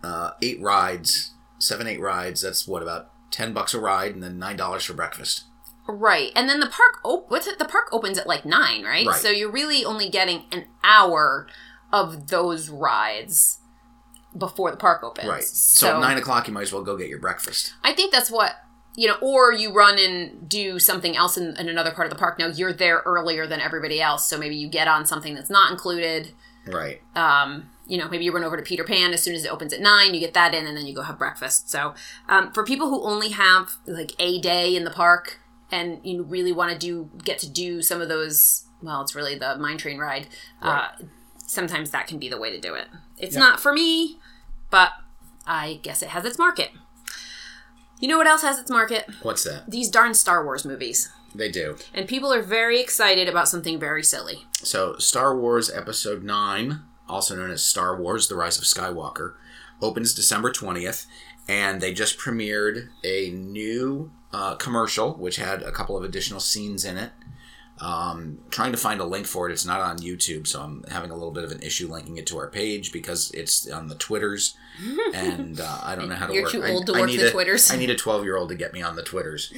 uh, 0.03 0.31
eight 0.41 0.61
rides, 0.61 1.33
seven 1.59 1.87
eight 1.87 1.99
rides. 1.99 2.41
That's 2.41 2.67
what 2.67 2.83
about 2.83 3.09
ten 3.31 3.53
bucks 3.53 3.73
a 3.73 3.79
ride, 3.79 4.13
and 4.13 4.23
then 4.23 4.37
nine 4.39 4.55
dollars 4.55 4.83
for 4.83 4.93
breakfast. 4.93 5.43
Right, 5.87 6.31
and 6.35 6.49
then 6.49 6.59
the 6.59 6.69
park 6.69 6.99
op- 7.03 7.29
what's 7.29 7.47
it? 7.47 7.59
The 7.59 7.65
park 7.65 7.89
opens 7.91 8.17
at 8.17 8.27
like 8.27 8.45
nine, 8.45 8.83
right? 8.83 9.05
Right. 9.05 9.19
So 9.19 9.29
you're 9.29 9.51
really 9.51 9.85
only 9.85 10.09
getting 10.09 10.45
an 10.51 10.65
hour 10.83 11.47
of 11.91 12.27
those 12.27 12.69
rides 12.69 13.59
before 14.37 14.71
the 14.71 14.77
park 14.77 15.03
opens. 15.03 15.27
Right. 15.27 15.43
So, 15.43 15.95
at 15.95 15.99
nine 16.01 16.17
o'clock, 16.17 16.47
you 16.47 16.53
might 16.53 16.63
as 16.63 16.73
well 16.73 16.83
go 16.83 16.97
get 16.97 17.09
your 17.09 17.19
breakfast. 17.19 17.73
I 17.83 17.93
think 17.93 18.11
that's 18.11 18.29
what 18.29 18.55
you 18.95 19.07
know, 19.07 19.17
or 19.21 19.51
you 19.51 19.73
run 19.73 19.99
and 19.99 20.47
do 20.47 20.79
something 20.79 21.15
else 21.17 21.37
in, 21.37 21.55
in 21.57 21.67
another 21.67 21.91
part 21.91 22.07
of 22.07 22.13
the 22.13 22.19
park. 22.19 22.39
Now 22.39 22.47
you're 22.47 22.73
there 22.73 23.01
earlier 23.05 23.45
than 23.45 23.59
everybody 23.59 24.01
else, 24.01 24.27
so 24.27 24.37
maybe 24.37 24.55
you 24.55 24.69
get 24.69 24.87
on 24.87 25.05
something 25.05 25.35
that's 25.35 25.49
not 25.49 25.71
included. 25.71 26.31
Right. 26.65 27.01
Um, 27.15 27.69
you 27.87 27.97
know, 27.97 28.07
maybe 28.09 28.25
you 28.25 28.31
run 28.31 28.43
over 28.43 28.57
to 28.57 28.63
Peter 28.63 28.83
Pan 28.83 29.13
as 29.13 29.21
soon 29.21 29.35
as 29.35 29.45
it 29.45 29.51
opens 29.51 29.73
at 29.73 29.81
nine, 29.81 30.13
you 30.13 30.19
get 30.19 30.33
that 30.33 30.55
in, 30.55 30.65
and 30.65 30.75
then 30.75 30.87
you 30.87 30.95
go 30.95 31.03
have 31.03 31.19
breakfast. 31.19 31.69
So, 31.69 31.93
um, 32.27 32.51
for 32.53 32.63
people 32.63 32.89
who 32.89 33.03
only 33.03 33.29
have 33.29 33.75
like 33.85 34.13
a 34.17 34.39
day 34.39 34.75
in 34.75 34.85
the 34.85 34.91
park 34.91 35.39
and 35.71 35.99
you 36.03 36.23
really 36.23 36.51
want 36.51 36.71
to 36.71 36.77
do 36.77 37.09
get 37.23 37.37
to 37.39 37.49
do 37.49 37.81
some 37.81 38.01
of 38.01 38.07
those, 38.07 38.65
well, 38.81 39.01
it's 39.01 39.13
really 39.13 39.37
the 39.37 39.57
mine 39.57 39.77
train 39.77 39.97
ride. 39.97 40.27
Uh, 40.61 40.87
sometimes 41.45 41.91
that 41.91 42.07
can 42.07 42.17
be 42.19 42.29
the 42.29 42.37
way 42.39 42.49
to 42.51 42.59
do 42.59 42.73
it. 42.73 42.87
It's 43.17 43.35
Yeah. 43.35 43.39
not 43.41 43.59
for 43.59 43.73
me, 43.73 44.19
but 44.69 44.91
I 45.47 45.79
guess 45.83 46.01
it 46.01 46.09
has 46.09 46.25
its 46.25 46.37
market. 46.37 46.71
You 47.99 48.07
know 48.07 48.17
what 48.17 48.27
else 48.27 48.41
has 48.41 48.59
its 48.59 48.69
market? 48.69 49.05
What's 49.21 49.43
that? 49.43 49.69
These 49.69 49.89
darn 49.89 50.13
Star 50.13 50.43
Wars 50.43 50.65
movies. 50.65 51.09
They 51.33 51.49
do. 51.49 51.77
And 51.93 52.07
people 52.07 52.31
are 52.33 52.41
very 52.41 52.79
excited 52.81 53.27
about 53.27 53.47
something 53.47 53.79
very 53.79 54.03
silly. 54.03 54.45
So, 54.63 54.95
Star 54.97 55.35
Wars 55.37 55.69
Episode 55.69 56.23
9, 56.23 56.81
also 57.07 57.35
known 57.35 57.51
as 57.51 57.61
Star 57.63 57.99
Wars 57.99 58.27
The 58.27 58.35
Rise 58.35 58.57
of 58.57 58.63
Skywalker, 58.63 59.33
opens 59.81 60.13
December 60.13 60.51
20th, 60.51 61.05
and 61.47 61.81
they 61.81 61.93
just 61.93 62.17
premiered 62.17 62.89
a 63.03 63.29
new 63.31 64.11
uh, 64.33 64.55
commercial, 64.55 65.13
which 65.13 65.35
had 65.37 65.61
a 65.61 65.71
couple 65.71 65.95
of 65.97 66.03
additional 66.03 66.39
scenes 66.39 66.83
in 66.83 66.97
it. 66.97 67.11
Um, 67.81 68.39
trying 68.51 68.71
to 68.71 68.77
find 68.77 69.01
a 69.01 69.05
link 69.05 69.27
for 69.27 69.49
it. 69.49 69.51
It's 69.53 69.65
not 69.65 69.81
on 69.81 69.97
YouTube, 69.97 70.47
so 70.47 70.61
I'm 70.61 70.83
having 70.89 71.11
a 71.11 71.13
little 71.13 71.31
bit 71.31 71.43
of 71.43 71.51
an 71.51 71.61
issue 71.61 71.89
linking 71.91 72.15
it 72.17 72.25
to 72.27 72.37
our 72.37 72.47
page 72.49 72.93
because 72.93 73.31
it's 73.31 73.69
on 73.69 73.87
the 73.87 73.95
Twitters, 73.95 74.55
and 75.13 75.59
uh, 75.59 75.79
I 75.83 75.95
don't 75.95 76.07
know 76.07 76.15
how 76.15 76.27
to 76.27 76.33
You're 76.33 76.43
work. 76.43 76.51
too 76.53 76.63
I- 76.63 76.71
old 76.71 76.85
to 76.87 76.93
I 76.93 77.01
work 77.01 77.09
need 77.09 77.19
the 77.19 77.27
a- 77.27 77.31
Twitters. 77.31 77.69
I 77.71 77.75
need 77.75 77.89
a 77.89 77.95
12 77.95 78.23
year 78.23 78.37
old 78.37 78.47
to 78.49 78.55
get 78.55 78.71
me 78.73 78.81
on 78.81 78.95
the 78.95 79.03
Twitters. 79.03 79.53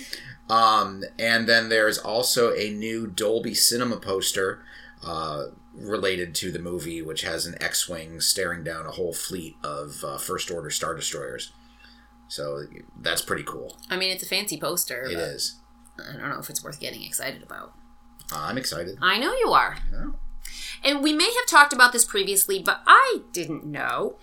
Um, 0.50 1.04
and 1.20 1.48
then 1.48 1.70
there's 1.70 1.98
also 2.00 2.56
a 2.56 2.70
new 2.72 3.06
Dolby 3.06 3.54
Cinema 3.54 3.98
poster 3.98 4.64
uh, 5.06 5.48
related 5.76 6.34
to 6.36 6.52
the 6.52 6.60
movie, 6.60 7.02
which 7.04 7.22
has 7.22 7.46
an 7.46 7.56
X-wing 7.62 8.20
staring 8.22 8.64
down 8.64 8.86
a 8.88 8.92
whole 8.92 9.14
fleet 9.14 9.58
of 9.64 10.04
uh, 10.04 10.18
First 10.18 10.50
Order 10.50 10.70
Star 10.72 10.96
Destroyers. 10.96 11.52
So 12.30 12.64
that's 13.00 13.22
pretty 13.22 13.44
cool. 13.44 13.78
I 13.90 13.98
mean, 13.98 14.10
it's 14.12 14.24
a 14.24 14.28
fancy 14.28 14.58
poster. 14.60 15.04
It 15.04 15.14
but 15.16 15.24
is. 15.24 15.60
I 16.00 16.14
don't 16.18 16.30
know 16.30 16.40
if 16.40 16.50
it's 16.50 16.64
worth 16.64 16.80
getting 16.80 17.04
excited 17.04 17.44
about. 17.44 17.74
I'm 18.32 18.58
excited. 18.58 18.98
I 19.02 19.18
know 19.20 19.34
you 19.34 19.52
are. 19.52 19.78
Yeah. 19.92 20.12
And 20.84 21.02
we 21.04 21.14
may 21.14 21.26
have 21.26 21.46
talked 21.48 21.74
about 21.74 21.92
this 21.94 22.06
previously, 22.06 22.62
but 22.62 22.82
I 22.86 23.22
didn't 23.34 23.66
know. 23.66 24.18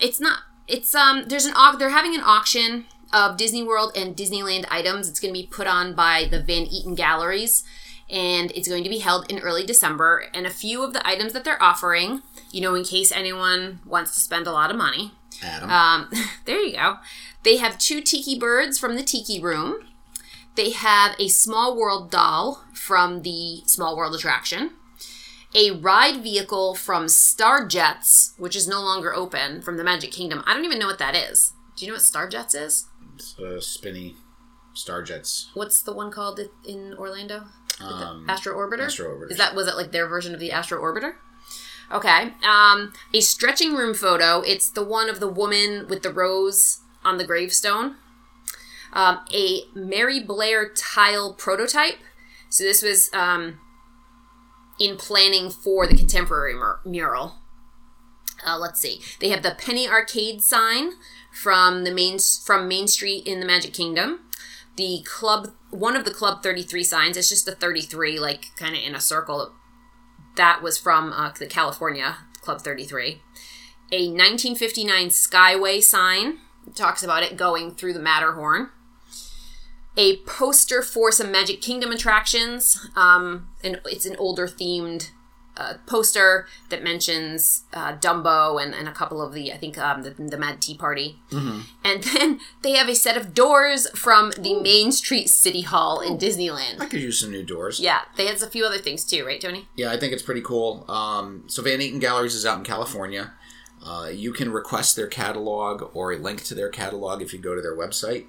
It's 0.00 0.20
not. 0.20 0.40
It's 0.66 0.94
um. 0.94 1.24
There's 1.28 1.46
an 1.46 1.54
they're 1.78 1.90
having 1.90 2.14
an 2.14 2.22
auction 2.22 2.86
of 3.12 3.36
Disney 3.36 3.62
World 3.62 3.92
and 3.96 4.16
Disneyland 4.16 4.66
items. 4.70 5.08
It's 5.08 5.20
going 5.20 5.32
to 5.32 5.40
be 5.40 5.46
put 5.46 5.66
on 5.66 5.94
by 5.94 6.26
the 6.30 6.42
Van 6.42 6.64
Eaton 6.64 6.94
Galleries, 6.94 7.64
and 8.10 8.50
it's 8.52 8.68
going 8.68 8.82
to 8.84 8.90
be 8.90 8.98
held 8.98 9.30
in 9.30 9.38
early 9.38 9.64
December. 9.64 10.26
And 10.34 10.46
a 10.46 10.50
few 10.50 10.82
of 10.82 10.92
the 10.92 11.06
items 11.06 11.32
that 11.32 11.44
they're 11.44 11.62
offering, 11.62 12.22
you 12.50 12.60
know, 12.60 12.74
in 12.74 12.84
case 12.84 13.12
anyone 13.12 13.80
wants 13.86 14.14
to 14.14 14.20
spend 14.20 14.46
a 14.46 14.52
lot 14.52 14.70
of 14.70 14.76
money, 14.76 15.12
Adam. 15.42 15.70
um, 15.70 16.10
there 16.44 16.60
you 16.60 16.72
go. 16.74 16.96
They 17.44 17.58
have 17.58 17.78
two 17.78 18.00
tiki 18.00 18.38
birds 18.38 18.78
from 18.78 18.96
the 18.96 19.02
tiki 19.02 19.40
room. 19.40 19.86
They 20.54 20.70
have 20.70 21.16
a 21.18 21.28
Small 21.28 21.76
World 21.76 22.10
doll 22.10 22.64
from 22.72 23.22
the 23.22 23.62
Small 23.66 23.96
World 23.96 24.14
attraction. 24.14 24.70
A 25.54 25.70
ride 25.70 26.22
vehicle 26.22 26.74
from 26.74 27.08
Star 27.08 27.66
Jets, 27.66 28.34
which 28.38 28.56
is 28.56 28.66
no 28.66 28.80
longer 28.80 29.14
open 29.14 29.62
from 29.62 29.76
the 29.76 29.84
Magic 29.84 30.10
Kingdom. 30.10 30.42
I 30.46 30.54
don't 30.54 30.64
even 30.64 30.78
know 30.78 30.86
what 30.86 30.98
that 30.98 31.14
is. 31.14 31.52
Do 31.76 31.84
you 31.84 31.90
know 31.90 31.94
what 31.94 32.02
Star 32.02 32.28
Jets 32.28 32.54
is? 32.54 32.88
It's, 33.14 33.38
uh, 33.38 33.60
spinny 33.60 34.16
Star 34.74 35.02
Jets. 35.02 35.50
What's 35.54 35.82
the 35.82 35.92
one 35.92 36.10
called 36.10 36.40
in 36.66 36.94
Orlando? 36.98 37.44
Um, 37.80 38.26
Astro 38.28 38.56
Orbiter. 38.56 38.86
Astro 38.86 39.08
Orbiter. 39.08 39.30
Is 39.30 39.38
that 39.38 39.54
was 39.54 39.66
it 39.66 39.76
like 39.76 39.92
their 39.92 40.06
version 40.06 40.34
of 40.34 40.40
the 40.40 40.52
Astro 40.52 40.80
Orbiter? 40.80 41.14
Okay. 41.92 42.32
Um, 42.46 42.92
a 43.12 43.20
stretching 43.20 43.74
room 43.74 43.94
photo. 43.94 44.40
It's 44.40 44.70
the 44.70 44.84
one 44.84 45.08
of 45.08 45.20
the 45.20 45.28
woman 45.28 45.86
with 45.88 46.02
the 46.02 46.12
rose 46.12 46.80
on 47.04 47.18
the 47.18 47.24
gravestone. 47.24 47.96
Um, 48.94 49.20
a 49.32 49.62
Mary 49.74 50.20
Blair 50.20 50.72
tile 50.72 51.34
prototype. 51.34 51.96
So 52.48 52.64
this 52.64 52.82
was 52.82 53.10
um, 53.12 53.58
in 54.78 54.96
planning 54.96 55.50
for 55.50 55.86
the 55.86 55.96
contemporary 55.96 56.54
mur- 56.54 56.80
mural. 56.84 57.34
Uh, 58.46 58.58
let's 58.58 58.80
see. 58.80 59.00
They 59.20 59.30
have 59.30 59.42
the 59.42 59.56
Penny 59.58 59.88
Arcade 59.88 60.42
sign 60.42 60.92
from 61.32 61.84
the 61.84 61.92
main 61.92 62.18
from 62.18 62.68
Main 62.68 62.86
Street 62.86 63.26
in 63.26 63.40
the 63.40 63.46
Magic 63.46 63.72
Kingdom. 63.72 64.20
The 64.76 65.02
club, 65.04 65.50
one 65.70 65.96
of 65.96 66.04
the 66.04 66.10
Club 66.12 66.42
Thirty 66.42 66.62
Three 66.62 66.84
signs. 66.84 67.16
It's 67.16 67.28
just 67.28 67.48
a 67.48 67.52
thirty 67.52 67.80
three, 67.80 68.18
like 68.18 68.54
kind 68.56 68.76
of 68.76 68.82
in 68.82 68.94
a 68.94 69.00
circle. 69.00 69.52
That 70.36 70.62
was 70.62 70.78
from 70.78 71.12
uh, 71.12 71.32
the 71.38 71.46
California 71.46 72.18
Club 72.40 72.60
Thirty 72.60 72.84
Three. 72.84 73.22
A 73.92 74.08
1959 74.08 75.08
Skyway 75.08 75.82
sign 75.82 76.38
talks 76.74 77.02
about 77.02 77.22
it 77.22 77.36
going 77.36 77.74
through 77.74 77.92
the 77.92 78.00
Matterhorn. 78.00 78.70
A 79.96 80.16
poster 80.18 80.82
for 80.82 81.12
some 81.12 81.30
Magic 81.30 81.60
Kingdom 81.60 81.92
attractions. 81.92 82.88
Um, 82.96 83.48
and 83.62 83.80
it's 83.86 84.06
an 84.06 84.16
older 84.16 84.48
themed 84.48 85.10
uh, 85.56 85.74
poster 85.86 86.48
that 86.68 86.82
mentions 86.82 87.62
uh, 87.72 87.96
Dumbo 87.96 88.60
and, 88.60 88.74
and 88.74 88.88
a 88.88 88.92
couple 88.92 89.22
of 89.22 89.32
the, 89.32 89.52
I 89.52 89.56
think, 89.56 89.78
um, 89.78 90.02
the, 90.02 90.10
the 90.10 90.36
Mad 90.36 90.60
Tea 90.60 90.76
Party. 90.76 91.20
And 91.30 92.02
then 92.02 92.40
they 92.62 92.72
have 92.72 92.88
a 92.88 92.94
set 92.96 93.16
of 93.16 93.34
doors 93.34 93.88
from 93.90 94.32
the 94.36 94.60
Main 94.60 94.90
Street 94.90 95.30
City 95.30 95.60
Hall 95.60 96.00
in 96.00 96.18
Disneyland. 96.18 96.80
I 96.80 96.86
could 96.86 97.00
use 97.00 97.20
some 97.20 97.30
new 97.30 97.44
doors. 97.44 97.78
Yeah, 97.78 98.00
they 98.16 98.26
had 98.26 98.42
a 98.42 98.50
few 98.50 98.64
other 98.64 98.78
things 98.78 99.04
too, 99.04 99.24
right, 99.24 99.40
Tony? 99.40 99.68
Yeah, 99.76 99.92
I 99.92 99.96
think 99.96 100.12
it's 100.12 100.22
pretty 100.22 100.42
cool. 100.42 100.84
Um, 100.90 101.44
so 101.46 101.62
Van 101.62 101.80
Eaton 101.80 102.00
Galleries 102.00 102.34
is 102.34 102.44
out 102.44 102.58
in 102.58 102.64
California. 102.64 103.32
Uh, 103.84 104.08
you 104.12 104.32
can 104.32 104.50
request 104.50 104.96
their 104.96 105.06
catalog 105.06 105.90
or 105.94 106.12
a 106.12 106.16
link 106.16 106.42
to 106.44 106.54
their 106.54 106.70
catalog 106.70 107.22
if 107.22 107.32
you 107.32 107.38
go 107.38 107.54
to 107.54 107.60
their 107.60 107.76
website. 107.76 108.26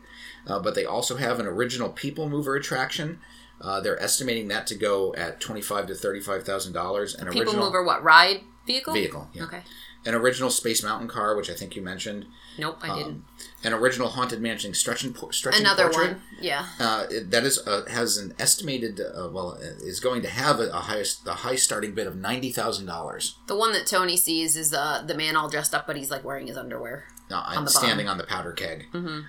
Uh, 0.48 0.60
but 0.60 0.76
they 0.76 0.86
also 0.86 1.16
have 1.18 1.40
an 1.40 1.46
original 1.48 1.90
People 1.90 2.30
Mover 2.30 2.56
attraction. 2.56 3.20
Uh, 3.62 3.80
they're 3.80 4.02
estimating 4.02 4.48
that 4.50 4.68
to 4.68 4.76
go 4.76 5.14
at 5.16 5.40
twenty-five 5.40 5.88
to 5.88 5.96
thirty-five 5.96 6.44
thousand 6.44 6.74
dollars. 6.74 7.16
An 7.16 7.26
People 7.28 7.42
original 7.42 7.66
mover, 7.66 7.84
what 7.84 8.04
ride 8.04 8.42
vehicle? 8.68 8.94
vehicle, 8.94 9.30
yeah. 9.34 9.44
Okay. 9.44 9.62
An 10.08 10.14
original 10.14 10.52
Space 10.52 10.84
Mountain 10.84 11.08
car, 11.08 11.36
which 11.36 11.50
I 11.50 11.54
think 11.56 11.76
you 11.76 11.82
mentioned. 11.82 12.28
Nope, 12.60 12.78
I 12.84 12.96
didn't. 12.96 13.24
An 13.64 13.74
original 13.74 14.08
Haunted 14.10 14.40
Mansion 14.40 14.76
stretching 14.76 15.14
por- 15.14 15.34
stretching 15.34 15.62
Another 15.62 15.86
portrait. 15.90 16.08
one. 16.12 16.22
Yeah. 16.40 16.68
Uh, 16.80 17.08
it- 17.10 17.32
that 17.32 17.44
is 17.44 17.58
uh, 17.66 17.86
has 17.90 18.18
an 18.18 18.36
estimated 18.38 19.00
uh, 19.02 19.30
well 19.32 19.58
uh, 19.60 19.66
is 19.84 20.00
going 20.00 20.22
to 20.22 20.30
have 20.30 20.60
a, 20.60 20.70
a 20.70 20.74
highest 20.82 21.26
a 21.28 21.32
high 21.34 21.56
starting 21.56 21.96
bid 21.96 22.06
of 22.06 22.16
ninety 22.16 22.52
thousand 22.52 22.86
dollars. 22.86 23.38
The 23.48 23.56
one 23.56 23.72
that 23.74 23.88
Tony 23.88 24.16
sees 24.18 24.56
is 24.56 24.74
uh, 24.76 25.02
the 25.08 25.16
man 25.16 25.36
all 25.36 25.50
dressed 25.50 25.74
up, 25.74 25.88
but 25.88 25.96
he's 25.96 26.12
like 26.12 26.24
wearing 26.24 26.46
his 26.46 26.58
underwear. 26.58 27.06
Uh, 27.32 27.42
I'm 27.44 27.58
Mm-hmm. 27.60 27.68
standing 27.68 28.08
on 28.08 28.20
the 28.20 28.26
powder 28.26 28.52
keg. 28.52 28.86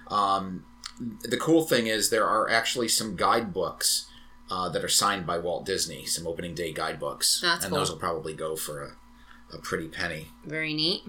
Um, 0.08 0.64
the 0.98 1.36
cool 1.36 1.62
thing 1.64 1.86
is 1.86 2.10
there 2.10 2.26
are 2.26 2.48
actually 2.48 2.88
some 2.88 3.16
guidebooks 3.16 4.06
uh, 4.50 4.68
that 4.70 4.84
are 4.84 4.88
signed 4.88 5.26
by 5.26 5.38
Walt 5.38 5.66
Disney, 5.66 6.04
some 6.06 6.26
opening 6.26 6.54
day 6.54 6.72
guidebooks, 6.72 7.40
That's 7.42 7.64
and 7.64 7.70
cool. 7.70 7.80
those 7.80 7.90
will 7.90 7.98
probably 7.98 8.34
go 8.34 8.56
for 8.56 8.82
a, 8.82 9.56
a 9.56 9.58
pretty 9.58 9.88
penny. 9.88 10.28
Very 10.44 10.72
neat. 10.72 11.02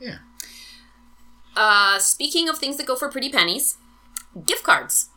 Yeah. 0.00 0.18
Uh, 1.56 1.98
speaking 1.98 2.48
of 2.48 2.58
things 2.58 2.76
that 2.76 2.86
go 2.86 2.96
for 2.96 3.08
pretty 3.08 3.30
pennies, 3.30 3.78
gift 4.44 4.62
cards. 4.62 5.08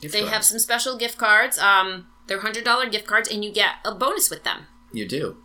Gift 0.00 0.12
They 0.12 0.26
have 0.26 0.44
some 0.44 0.58
special 0.58 0.96
gift 0.96 1.18
cards. 1.18 1.58
Um, 1.58 2.06
they're 2.26 2.40
hundred 2.40 2.64
dollar 2.64 2.88
gift 2.88 3.06
cards, 3.06 3.28
and 3.28 3.44
you 3.44 3.52
get 3.52 3.76
a 3.84 3.94
bonus 3.94 4.30
with 4.30 4.44
them. 4.44 4.66
You 4.92 5.06
do. 5.08 5.38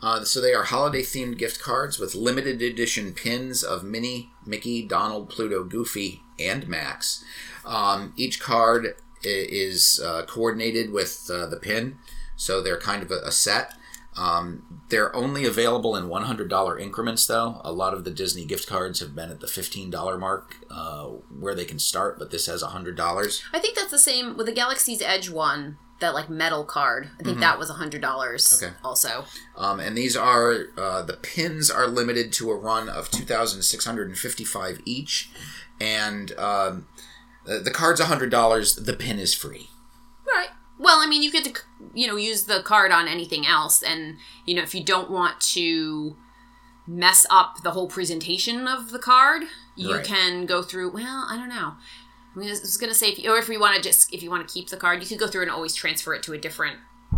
Uh, 0.00 0.22
so 0.24 0.40
they 0.40 0.54
are 0.54 0.64
holiday 0.64 1.02
themed 1.02 1.38
gift 1.38 1.60
cards 1.60 1.98
with 1.98 2.14
limited 2.14 2.62
edition 2.62 3.12
pins 3.12 3.64
of 3.64 3.82
Minnie, 3.82 4.30
Mickey, 4.46 4.82
Donald, 4.86 5.28
Pluto, 5.28 5.64
Goofy, 5.64 6.22
and 6.38 6.66
Max. 6.68 7.24
Um, 7.64 8.12
each 8.16 8.40
card 8.40 8.94
is 9.22 10.00
uh, 10.04 10.22
coordinated 10.26 10.92
with 10.92 11.28
uh, 11.32 11.46
the 11.46 11.56
pin, 11.56 11.98
so 12.36 12.60
they're 12.62 12.78
kind 12.78 13.02
of 13.02 13.10
a, 13.10 13.16
a 13.24 13.32
set. 13.32 13.74
Um, 14.16 14.82
they're 14.88 15.14
only 15.14 15.44
available 15.44 15.94
in 15.94 16.04
$100 16.08 16.80
increments, 16.80 17.26
though. 17.26 17.60
A 17.62 17.70
lot 17.72 17.94
of 17.94 18.02
the 18.04 18.10
Disney 18.10 18.44
gift 18.44 18.66
cards 18.66 18.98
have 18.98 19.14
been 19.14 19.30
at 19.30 19.38
the 19.40 19.46
$15 19.46 20.18
mark 20.18 20.56
uh, 20.70 21.04
where 21.38 21.54
they 21.54 21.64
can 21.64 21.78
start, 21.78 22.18
but 22.18 22.30
this 22.32 22.46
has 22.46 22.62
$100. 22.62 23.42
I 23.52 23.58
think 23.60 23.76
that's 23.76 23.92
the 23.92 23.98
same 23.98 24.36
with 24.36 24.46
the 24.46 24.52
Galaxy's 24.52 25.02
Edge 25.02 25.30
one. 25.30 25.78
that 26.00 26.14
like 26.14 26.28
metal 26.30 26.64
card. 26.64 27.10
I 27.20 27.24
think 27.24 27.38
that 27.40 27.58
was 27.58 27.70
a 27.70 27.74
hundred 27.74 28.00
dollars. 28.00 28.46
Mm-hmm. 28.46 28.64
Okay. 28.66 28.74
Also, 28.84 29.24
Um, 29.56 29.78
and 29.80 29.96
these 29.96 30.16
are 30.16 30.66
uh, 30.76 31.02
the 31.02 31.14
pins 31.14 31.70
are 31.72 31.86
limited 31.88 32.32
to 32.34 32.50
a 32.50 32.56
run 32.56 32.88
of 32.88 33.10
two 33.10 33.24
thousand 33.24 33.62
six 33.62 33.84
hundred 33.84 34.08
and 34.08 34.16
fifty-five 34.18 34.80
each, 34.84 35.30
and 35.80 36.32
um, 36.38 36.86
the, 37.44 37.70
card's 37.70 38.00
hundred 38.00 38.30
dollars. 38.30 38.74
The 38.76 38.92
pin 38.94 39.18
is 39.18 39.34
free. 39.34 39.68
right. 40.26 40.48
Well, 40.78 40.98
I 41.00 41.06
mean, 41.08 41.22
you 41.22 41.32
get 41.32 41.44
to 41.44 41.60
you 41.94 42.06
know 42.06 42.16
use 42.16 42.44
the 42.44 42.62
card 42.62 42.92
on 42.92 43.08
anything 43.08 43.46
else, 43.46 43.82
and 43.82 44.16
you 44.46 44.54
know 44.54 44.62
if 44.62 44.74
you 44.74 44.84
don't 44.84 45.10
want 45.10 45.40
to 45.54 46.16
mess 46.86 47.26
up 47.30 47.62
the 47.62 47.72
whole 47.72 47.88
presentation 47.88 48.66
of 48.66 48.90
the 48.92 48.98
card, 48.98 49.42
you 49.76 49.94
Right. 49.96 50.04
can 50.04 50.46
go 50.46 50.62
through. 50.62 50.90
Well, 50.92 51.26
I 51.28 51.36
don't 51.36 51.48
know. 51.50 51.74
I 52.34 52.38
mean, 52.38 52.48
I 52.48 52.52
was 52.52 52.76
gonna 52.76 52.94
say, 52.94 53.08
if 53.08 53.18
you, 53.18 53.30
or 53.32 53.38
if 53.38 53.48
you 53.48 53.58
want 53.58 53.76
to 53.76 53.82
just 53.82 54.14
if 54.14 54.22
you 54.22 54.30
want 54.30 54.46
to 54.46 54.52
keep 54.52 54.68
the 54.68 54.76
card, 54.76 55.02
you 55.02 55.08
could 55.08 55.18
go 55.18 55.26
through 55.26 55.42
and 55.42 55.50
always 55.50 55.74
transfer 55.74 56.14
it 56.14 56.22
to 56.24 56.32
a 56.32 56.38
different 56.38 56.76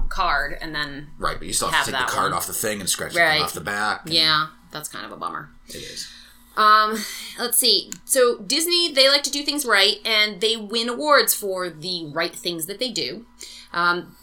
card, 0.08 0.56
and 0.60 0.74
then 0.74 1.10
Right, 1.18 1.36
but 1.38 1.46
you 1.46 1.52
still 1.52 1.68
have, 1.68 1.84
Have 1.84 1.86
to 1.86 1.92
take 1.92 2.06
the 2.06 2.12
card 2.12 2.30
one. 2.32 2.38
off 2.38 2.46
the 2.46 2.52
thing 2.52 2.80
and 2.80 2.88
scratch 2.88 3.12
the 3.14 3.20
Right. 3.20 3.34
pin 3.34 3.42
off 3.42 3.52
the 3.52 3.60
back. 3.60 4.02
and 4.06 4.14
yeah, 4.14 4.46
that's 4.72 4.88
kind 4.88 5.04
of 5.04 5.12
a 5.12 5.16
bummer. 5.16 5.50
it 5.68 5.76
is. 5.76 6.08
Um, 6.56 7.02
let's 7.38 7.58
see. 7.58 7.90
So 8.04 8.38
Disney, 8.38 8.92
they 8.92 9.08
like 9.08 9.22
to 9.22 9.30
do 9.30 9.42
things 9.42 9.64
right, 9.64 9.96
and 10.04 10.40
they 10.40 10.56
win 10.56 10.88
awards 10.88 11.32
for 11.34 11.70
the 11.70 12.10
right 12.12 12.34
things 12.34 12.66
that 12.66 12.78
they 12.78 12.90
do. 12.90 13.26
Um, 13.72 14.16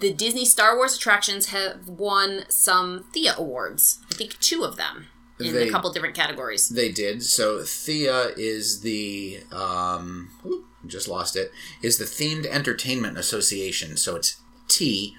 the 0.00 0.12
Disney 0.12 0.44
Star 0.44 0.76
Wars 0.76 0.96
attractions 0.96 1.46
have 1.46 1.88
won 1.88 2.44
some 2.48 3.04
Thea 3.12 3.34
awards. 3.38 4.00
I 4.10 4.14
think 4.14 4.38
two 4.40 4.64
of 4.64 4.76
them 4.76 5.06
in 5.40 5.54
They- 5.54 5.68
a 5.68 5.70
couple 5.70 5.92
different 5.92 6.14
categories. 6.14 6.68
They 6.68 6.90
did. 6.90 7.22
So 7.22 7.62
Thea 7.62 8.32
is 8.36 8.80
the 8.80 9.40
um, 9.50 10.30
just 10.86 11.08
lost 11.08 11.36
it. 11.36 11.52
Is 11.82 11.98
the 11.98 12.04
themed 12.04 12.46
entertainment 12.46 13.16
association. 13.16 13.96
So 13.96 14.16
it's 14.16 14.36
T, 14.68 15.16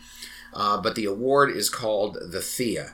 uh, 0.53 0.77
but 0.81 0.95
the 0.95 1.05
award 1.05 1.55
is 1.55 1.69
called 1.69 2.17
the 2.31 2.41
Thea. 2.41 2.93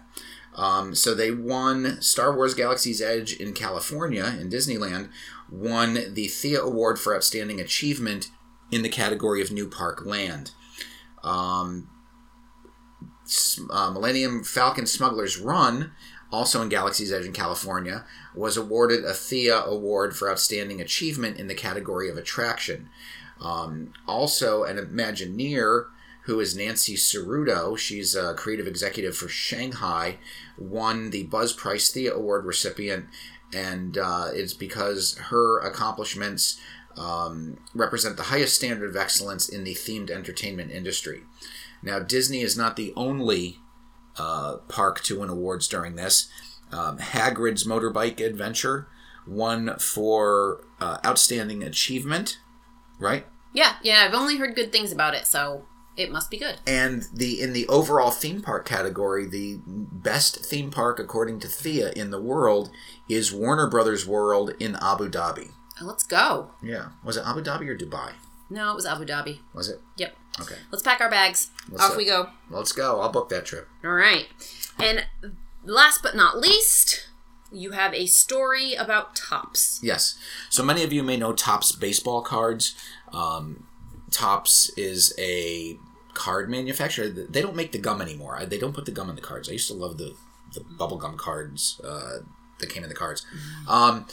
Um, 0.59 0.93
so 0.93 1.15
they 1.15 1.31
won 1.31 2.01
Star 2.01 2.35
Wars 2.35 2.53
Galaxy's 2.53 3.01
Edge 3.01 3.33
in 3.33 3.53
California 3.53 4.35
in 4.39 4.49
Disneyland. 4.49 5.09
Won 5.49 6.13
the 6.13 6.27
Thea 6.27 6.61
Award 6.61 6.99
for 6.99 7.15
Outstanding 7.15 7.61
Achievement 7.61 8.29
in 8.69 8.81
the 8.81 8.89
category 8.89 9.41
of 9.41 9.53
New 9.53 9.69
Park 9.69 10.05
Land. 10.05 10.51
Um, 11.23 11.89
uh, 13.71 13.91
Millennium 13.91 14.43
Falcon 14.43 14.85
Smuggler's 14.85 15.39
Run, 15.39 15.93
also 16.29 16.61
in 16.61 16.67
Galaxy's 16.67 17.13
Edge 17.13 17.25
in 17.25 17.31
California, 17.31 18.05
was 18.35 18.57
awarded 18.57 19.05
a 19.05 19.13
Thea 19.13 19.61
Award 19.61 20.13
for 20.13 20.29
Outstanding 20.29 20.81
Achievement 20.81 21.37
in 21.37 21.47
the 21.47 21.55
category 21.55 22.09
of 22.09 22.17
Attraction. 22.17 22.89
Um, 23.41 23.93
also, 24.05 24.63
an 24.63 24.75
Imagineer, 24.75 25.85
who 26.23 26.39
is 26.39 26.55
Nancy 26.55 26.95
Seruto, 26.95 27.77
she's 27.77 28.15
a 28.15 28.33
creative 28.33 28.67
executive 28.67 29.15
for 29.15 29.27
Shanghai, 29.27 30.17
won 30.57 31.09
the 31.09 31.23
Buzz 31.23 31.53
Price 31.53 31.89
Thea 31.89 32.13
Award 32.13 32.45
recipient, 32.45 33.05
and 33.53 33.97
uh, 33.97 34.27
it's 34.31 34.53
because 34.53 35.17
her 35.29 35.59
accomplishments 35.59 36.59
um, 36.97 37.57
represent 37.73 38.17
the 38.17 38.23
highest 38.23 38.55
standard 38.55 38.89
of 38.89 38.95
excellence 38.95 39.47
in 39.49 39.63
the 39.63 39.73
themed 39.73 40.11
entertainment 40.11 40.71
industry. 40.71 41.21
Now, 41.81 41.99
Disney 41.99 42.41
is 42.41 42.57
not 42.57 42.75
the 42.75 42.93
only 42.95 43.59
uh, 44.17 44.57
park 44.67 45.01
to 45.03 45.19
win 45.19 45.29
awards 45.29 45.67
during 45.67 45.95
this. 45.95 46.29
Um, 46.71 46.97
Hagrid's 46.97 47.65
Motorbike 47.65 48.19
Adventure 48.19 48.87
won 49.25 49.77
for 49.79 50.61
uh, 50.79 50.97
Outstanding 51.05 51.63
Achievement, 51.63 52.37
right? 52.99 53.25
Yeah, 53.53 53.75
yeah. 53.81 54.05
I've 54.05 54.13
only 54.13 54.37
heard 54.37 54.55
good 54.55 54.71
things 54.71 54.91
about 54.91 55.15
it, 55.15 55.25
so 55.25 55.65
it 55.97 56.11
must 56.11 56.29
be 56.31 56.37
good. 56.37 56.59
And 56.65 57.03
the 57.13 57.41
in 57.41 57.53
the 57.53 57.67
overall 57.67 58.11
theme 58.11 58.41
park 58.41 58.65
category, 58.65 59.25
the 59.27 59.59
best 59.65 60.45
theme 60.45 60.71
park 60.71 60.99
according 60.99 61.39
to 61.41 61.47
Thea 61.47 61.91
in 61.95 62.11
the 62.11 62.21
world 62.21 62.69
is 63.09 63.31
Warner 63.33 63.69
Brothers 63.69 64.07
World 64.07 64.53
in 64.59 64.75
Abu 64.81 65.09
Dhabi. 65.09 65.49
Uh, 65.81 65.85
Let's 65.85 66.03
go. 66.03 66.51
Yeah, 66.63 66.89
was 67.03 67.17
it 67.17 67.23
Abu 67.25 67.41
Dhabi 67.41 67.67
or 67.67 67.77
Dubai? 67.77 68.11
No, 68.49 68.71
it 68.71 68.75
was 68.75 68.85
Abu 68.85 69.05
Dhabi. 69.05 69.39
Was 69.53 69.69
it? 69.69 69.79
Yep. 69.97 70.15
Okay, 70.41 70.55
Let's 70.71 70.83
pack 70.83 71.01
our 71.01 71.09
bags. 71.09 71.51
Let's 71.69 71.83
Off 71.83 71.91
go. 71.91 71.97
we 71.97 72.05
go. 72.05 72.29
let's 72.49 72.71
go. 72.71 73.01
I'll 73.01 73.11
book 73.11 73.27
that 73.29 73.45
trip. 73.45 73.67
All 73.83 73.91
right. 73.91 74.27
And 74.81 75.05
last 75.65 76.01
but 76.01 76.15
not 76.15 76.37
least, 76.39 77.09
you 77.51 77.71
have 77.71 77.93
a 77.93 78.05
story 78.05 78.73
about 78.75 79.15
Topps. 79.17 79.79
Yes. 79.83 80.17
So 80.49 80.63
many 80.63 80.83
of 80.83 80.93
you 80.93 81.03
may 81.03 81.17
know 81.17 81.33
Topps 81.33 81.73
baseball 81.73 82.21
cards. 82.21 82.73
Um, 83.11 83.67
Topps 84.11 84.69
is 84.77 85.13
a 85.17 85.77
card 86.13 86.49
manufacturer. 86.49 87.09
They 87.09 87.41
don't 87.41 87.55
make 87.55 87.71
the 87.71 87.77
gum 87.77 88.01
anymore. 88.01 88.39
They 88.45 88.57
don't 88.57 88.73
put 88.73 88.85
the 88.85 88.91
gum 88.91 89.09
in 89.09 89.15
the 89.15 89.21
cards. 89.21 89.49
I 89.49 89.53
used 89.53 89.67
to 89.67 89.73
love 89.73 89.97
the 89.97 90.15
the 90.53 90.61
bubblegum 90.61 91.17
cards 91.17 91.79
uh, 91.83 92.19
that 92.59 92.69
came 92.69 92.83
in 92.83 92.89
the 92.89 92.95
cards. 92.95 93.25
Um, 93.67 94.05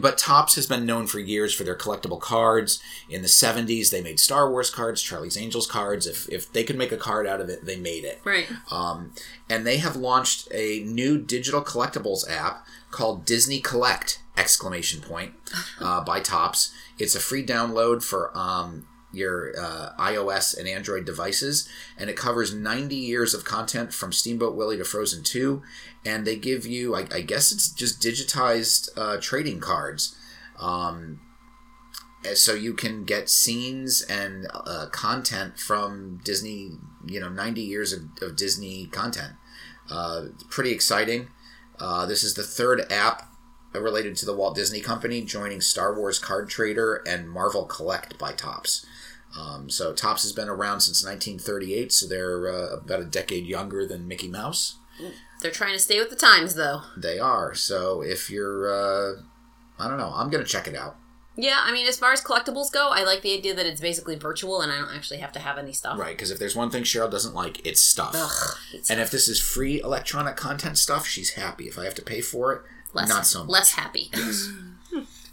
but 0.00 0.18
Topps 0.18 0.56
has 0.56 0.66
been 0.66 0.84
known 0.84 1.06
for 1.06 1.18
years 1.18 1.54
for 1.54 1.64
their 1.64 1.74
collectible 1.74 2.20
cards. 2.20 2.82
In 3.08 3.22
the 3.22 3.28
70s, 3.28 3.90
they 3.90 4.02
made 4.02 4.20
Star 4.20 4.50
Wars 4.50 4.68
cards, 4.68 5.00
Charlie's 5.00 5.38
Angels 5.38 5.66
cards. 5.66 6.06
If, 6.06 6.28
if 6.28 6.52
they 6.52 6.64
could 6.64 6.76
make 6.76 6.92
a 6.92 6.98
card 6.98 7.26
out 7.26 7.40
of 7.40 7.48
it, 7.48 7.64
they 7.64 7.76
made 7.76 8.04
it. 8.04 8.20
Right. 8.24 8.46
Um, 8.70 9.12
and 9.48 9.66
they 9.66 9.78
have 9.78 9.96
launched 9.96 10.48
a 10.52 10.80
new 10.80 11.18
digital 11.18 11.62
collectibles 11.62 12.30
app 12.30 12.66
called 12.90 13.24
Disney 13.24 13.60
Collect! 13.60 14.20
Exclamation 14.36 15.00
point 15.00 15.32
uh, 15.80 16.02
by 16.02 16.20
Topps. 16.20 16.72
It's 16.98 17.14
a 17.14 17.20
free 17.20 17.44
download 17.44 18.02
for 18.02 18.36
um, 18.36 18.86
your 19.12 19.52
uh, 19.58 19.90
iOS 19.98 20.56
and 20.56 20.68
Android 20.68 21.04
devices, 21.04 21.68
and 21.98 22.08
it 22.08 22.16
covers 22.16 22.54
90 22.54 22.94
years 22.94 23.34
of 23.34 23.44
content 23.44 23.92
from 23.92 24.12
Steamboat 24.12 24.54
Willie 24.54 24.78
to 24.78 24.84
Frozen 24.84 25.24
2. 25.24 25.62
And 26.04 26.26
they 26.26 26.36
give 26.36 26.66
you, 26.66 26.94
I, 26.94 27.06
I 27.12 27.20
guess 27.20 27.52
it's 27.52 27.68
just 27.70 28.00
digitized 28.00 28.88
uh, 28.96 29.18
trading 29.20 29.60
cards. 29.60 30.16
Um, 30.58 31.20
so 32.34 32.54
you 32.54 32.74
can 32.74 33.04
get 33.04 33.30
scenes 33.30 34.02
and 34.02 34.46
uh, 34.52 34.86
content 34.92 35.58
from 35.58 36.20
Disney, 36.22 36.72
you 37.06 37.18
know, 37.20 37.28
90 37.28 37.62
years 37.62 37.92
of, 37.92 38.02
of 38.20 38.36
Disney 38.36 38.86
content. 38.86 39.34
Uh, 39.90 40.26
pretty 40.50 40.70
exciting. 40.70 41.28
Uh, 41.78 42.06
this 42.06 42.22
is 42.22 42.34
the 42.34 42.42
third 42.42 42.90
app 42.92 43.30
related 43.72 44.16
to 44.16 44.26
the 44.26 44.34
Walt 44.34 44.56
Disney 44.56 44.80
Company, 44.80 45.22
joining 45.22 45.60
Star 45.60 45.94
Wars 45.94 46.18
Card 46.18 46.48
Trader 46.48 47.02
and 47.06 47.30
Marvel 47.30 47.64
Collect 47.64 48.18
by 48.18 48.32
Topps. 48.32 48.84
Um, 49.38 49.70
so 49.70 49.92
Topps 49.92 50.22
has 50.22 50.32
been 50.32 50.48
around 50.48 50.80
since 50.80 51.04
1938, 51.04 51.92
so 51.92 52.06
they're 52.06 52.48
uh, 52.48 52.76
about 52.76 53.00
a 53.00 53.04
decade 53.04 53.46
younger 53.46 53.86
than 53.86 54.08
Mickey 54.08 54.28
Mouse. 54.28 54.76
They're 55.40 55.50
trying 55.50 55.72
to 55.72 55.78
stay 55.78 55.98
with 56.00 56.10
the 56.10 56.16
times, 56.16 56.54
though. 56.54 56.82
They 56.96 57.18
are. 57.18 57.54
So 57.54 58.02
if 58.02 58.28
you're, 58.28 58.68
uh, 58.68 59.22
I 59.78 59.88
don't 59.88 59.98
know, 59.98 60.12
I'm 60.14 60.30
gonna 60.30 60.44
check 60.44 60.66
it 60.66 60.74
out. 60.74 60.96
Yeah, 61.36 61.60
I 61.62 61.72
mean, 61.72 61.86
as 61.86 61.98
far 61.98 62.12
as 62.12 62.22
collectibles 62.22 62.70
go, 62.70 62.90
I 62.90 63.04
like 63.04 63.22
the 63.22 63.32
idea 63.32 63.54
that 63.54 63.64
it's 63.64 63.80
basically 63.80 64.16
virtual 64.16 64.60
and 64.60 64.70
I 64.70 64.76
don't 64.76 64.94
actually 64.94 65.20
have 65.20 65.32
to 65.32 65.38
have 65.38 65.56
any 65.56 65.72
stuff. 65.72 65.98
Right, 65.98 66.14
because 66.14 66.30
if 66.30 66.38
there's 66.38 66.56
one 66.56 66.70
thing 66.70 66.82
Cheryl 66.82 67.10
doesn't 67.10 67.34
like, 67.34 67.64
it's 67.66 67.80
stuff. 67.80 68.12
Ugh, 68.14 68.58
it's 68.74 68.90
And 68.90 69.00
if 69.00 69.10
this 69.10 69.28
is 69.28 69.40
free 69.40 69.80
electronic 69.80 70.36
content 70.36 70.76
stuff, 70.76 71.06
she's 71.06 71.30
happy. 71.30 71.64
If 71.66 71.78
I 71.78 71.84
have 71.84 71.94
to 71.94 72.02
pay 72.02 72.20
for 72.20 72.52
it, 72.52 72.62
less, 72.92 73.08
not 73.08 73.26
so 73.26 73.40
much. 73.40 73.50
less 73.50 73.72
happy. 73.72 74.10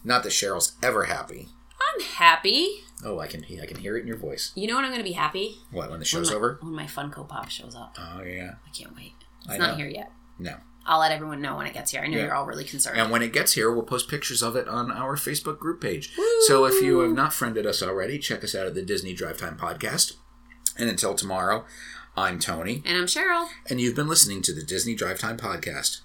Not 0.03 0.23
that 0.23 0.29
Cheryl's 0.29 0.75
ever 0.81 1.05
happy. 1.05 1.49
I'm 1.95 2.01
happy. 2.03 2.83
Oh, 3.03 3.19
I 3.19 3.27
can 3.27 3.43
I 3.61 3.65
can 3.65 3.77
hear 3.77 3.97
it 3.97 4.01
in 4.01 4.07
your 4.07 4.17
voice. 4.17 4.51
You 4.55 4.67
know 4.67 4.75
when 4.75 4.85
I'm 4.85 4.91
going 4.91 5.03
to 5.03 5.07
be 5.09 5.13
happy? 5.13 5.57
What 5.71 5.89
when 5.89 5.99
the 5.99 6.03
When 6.03 6.03
show's 6.05 6.29
my, 6.31 6.35
over? 6.37 6.59
When 6.61 6.73
my 6.73 6.85
Funko 6.85 7.27
Pop 7.27 7.49
shows 7.49 7.75
up. 7.75 7.95
Oh 7.99 8.21
yeah, 8.23 8.53
I 8.65 8.69
can't 8.77 8.95
wait. 8.95 9.13
It's 9.41 9.49
I 9.53 9.57
not 9.57 9.71
know. 9.71 9.75
here 9.77 9.87
yet. 9.87 10.11
no. 10.39 10.55
I'll 10.89 11.01
let 11.01 11.11
everyone 11.11 11.41
know 11.41 11.57
when 11.57 11.67
it 11.67 11.73
gets 11.73 11.91
here. 11.91 11.99
I 12.01 12.07
know 12.07 12.15
Yeah. 12.15 12.23
you're 12.27 12.33
all 12.33 12.45
really 12.45 12.63
concerned. 12.63 12.97
And 12.97 13.11
when 13.11 13.21
it 13.21 13.33
gets 13.33 13.51
here, 13.51 13.69
we'll 13.69 13.83
post 13.83 14.07
pictures 14.07 14.41
of 14.41 14.55
it 14.55 14.69
on 14.69 14.89
our 14.89 15.17
Facebook 15.17 15.59
group 15.59 15.81
page. 15.81 16.15
So 16.47 16.63
if 16.63 16.81
you 16.81 16.99
have 16.99 17.11
not 17.11 17.33
friended 17.33 17.65
us 17.65 17.83
already, 17.83 18.17
check 18.19 18.41
us 18.41 18.55
out 18.55 18.67
at 18.67 18.73
the 18.73 18.81
Disney 18.81 19.13
Drive 19.13 19.37
Time 19.37 19.57
Podcast. 19.57 20.13
And 20.77 20.89
until 20.89 21.13
tomorrow, 21.13 21.65
I'm 22.15 22.39
Tony, 22.39 22.83
and 22.85 22.97
I'm 22.97 23.05
Cheryl. 23.05 23.49
and 23.69 23.81
you've 23.81 23.95
been 23.97 24.07
listening 24.07 24.41
to 24.43 24.53
the 24.53 24.63
Disney 24.63 24.95
Drive 24.95 25.19
Time 25.19 25.35
Podcast. 25.35 26.03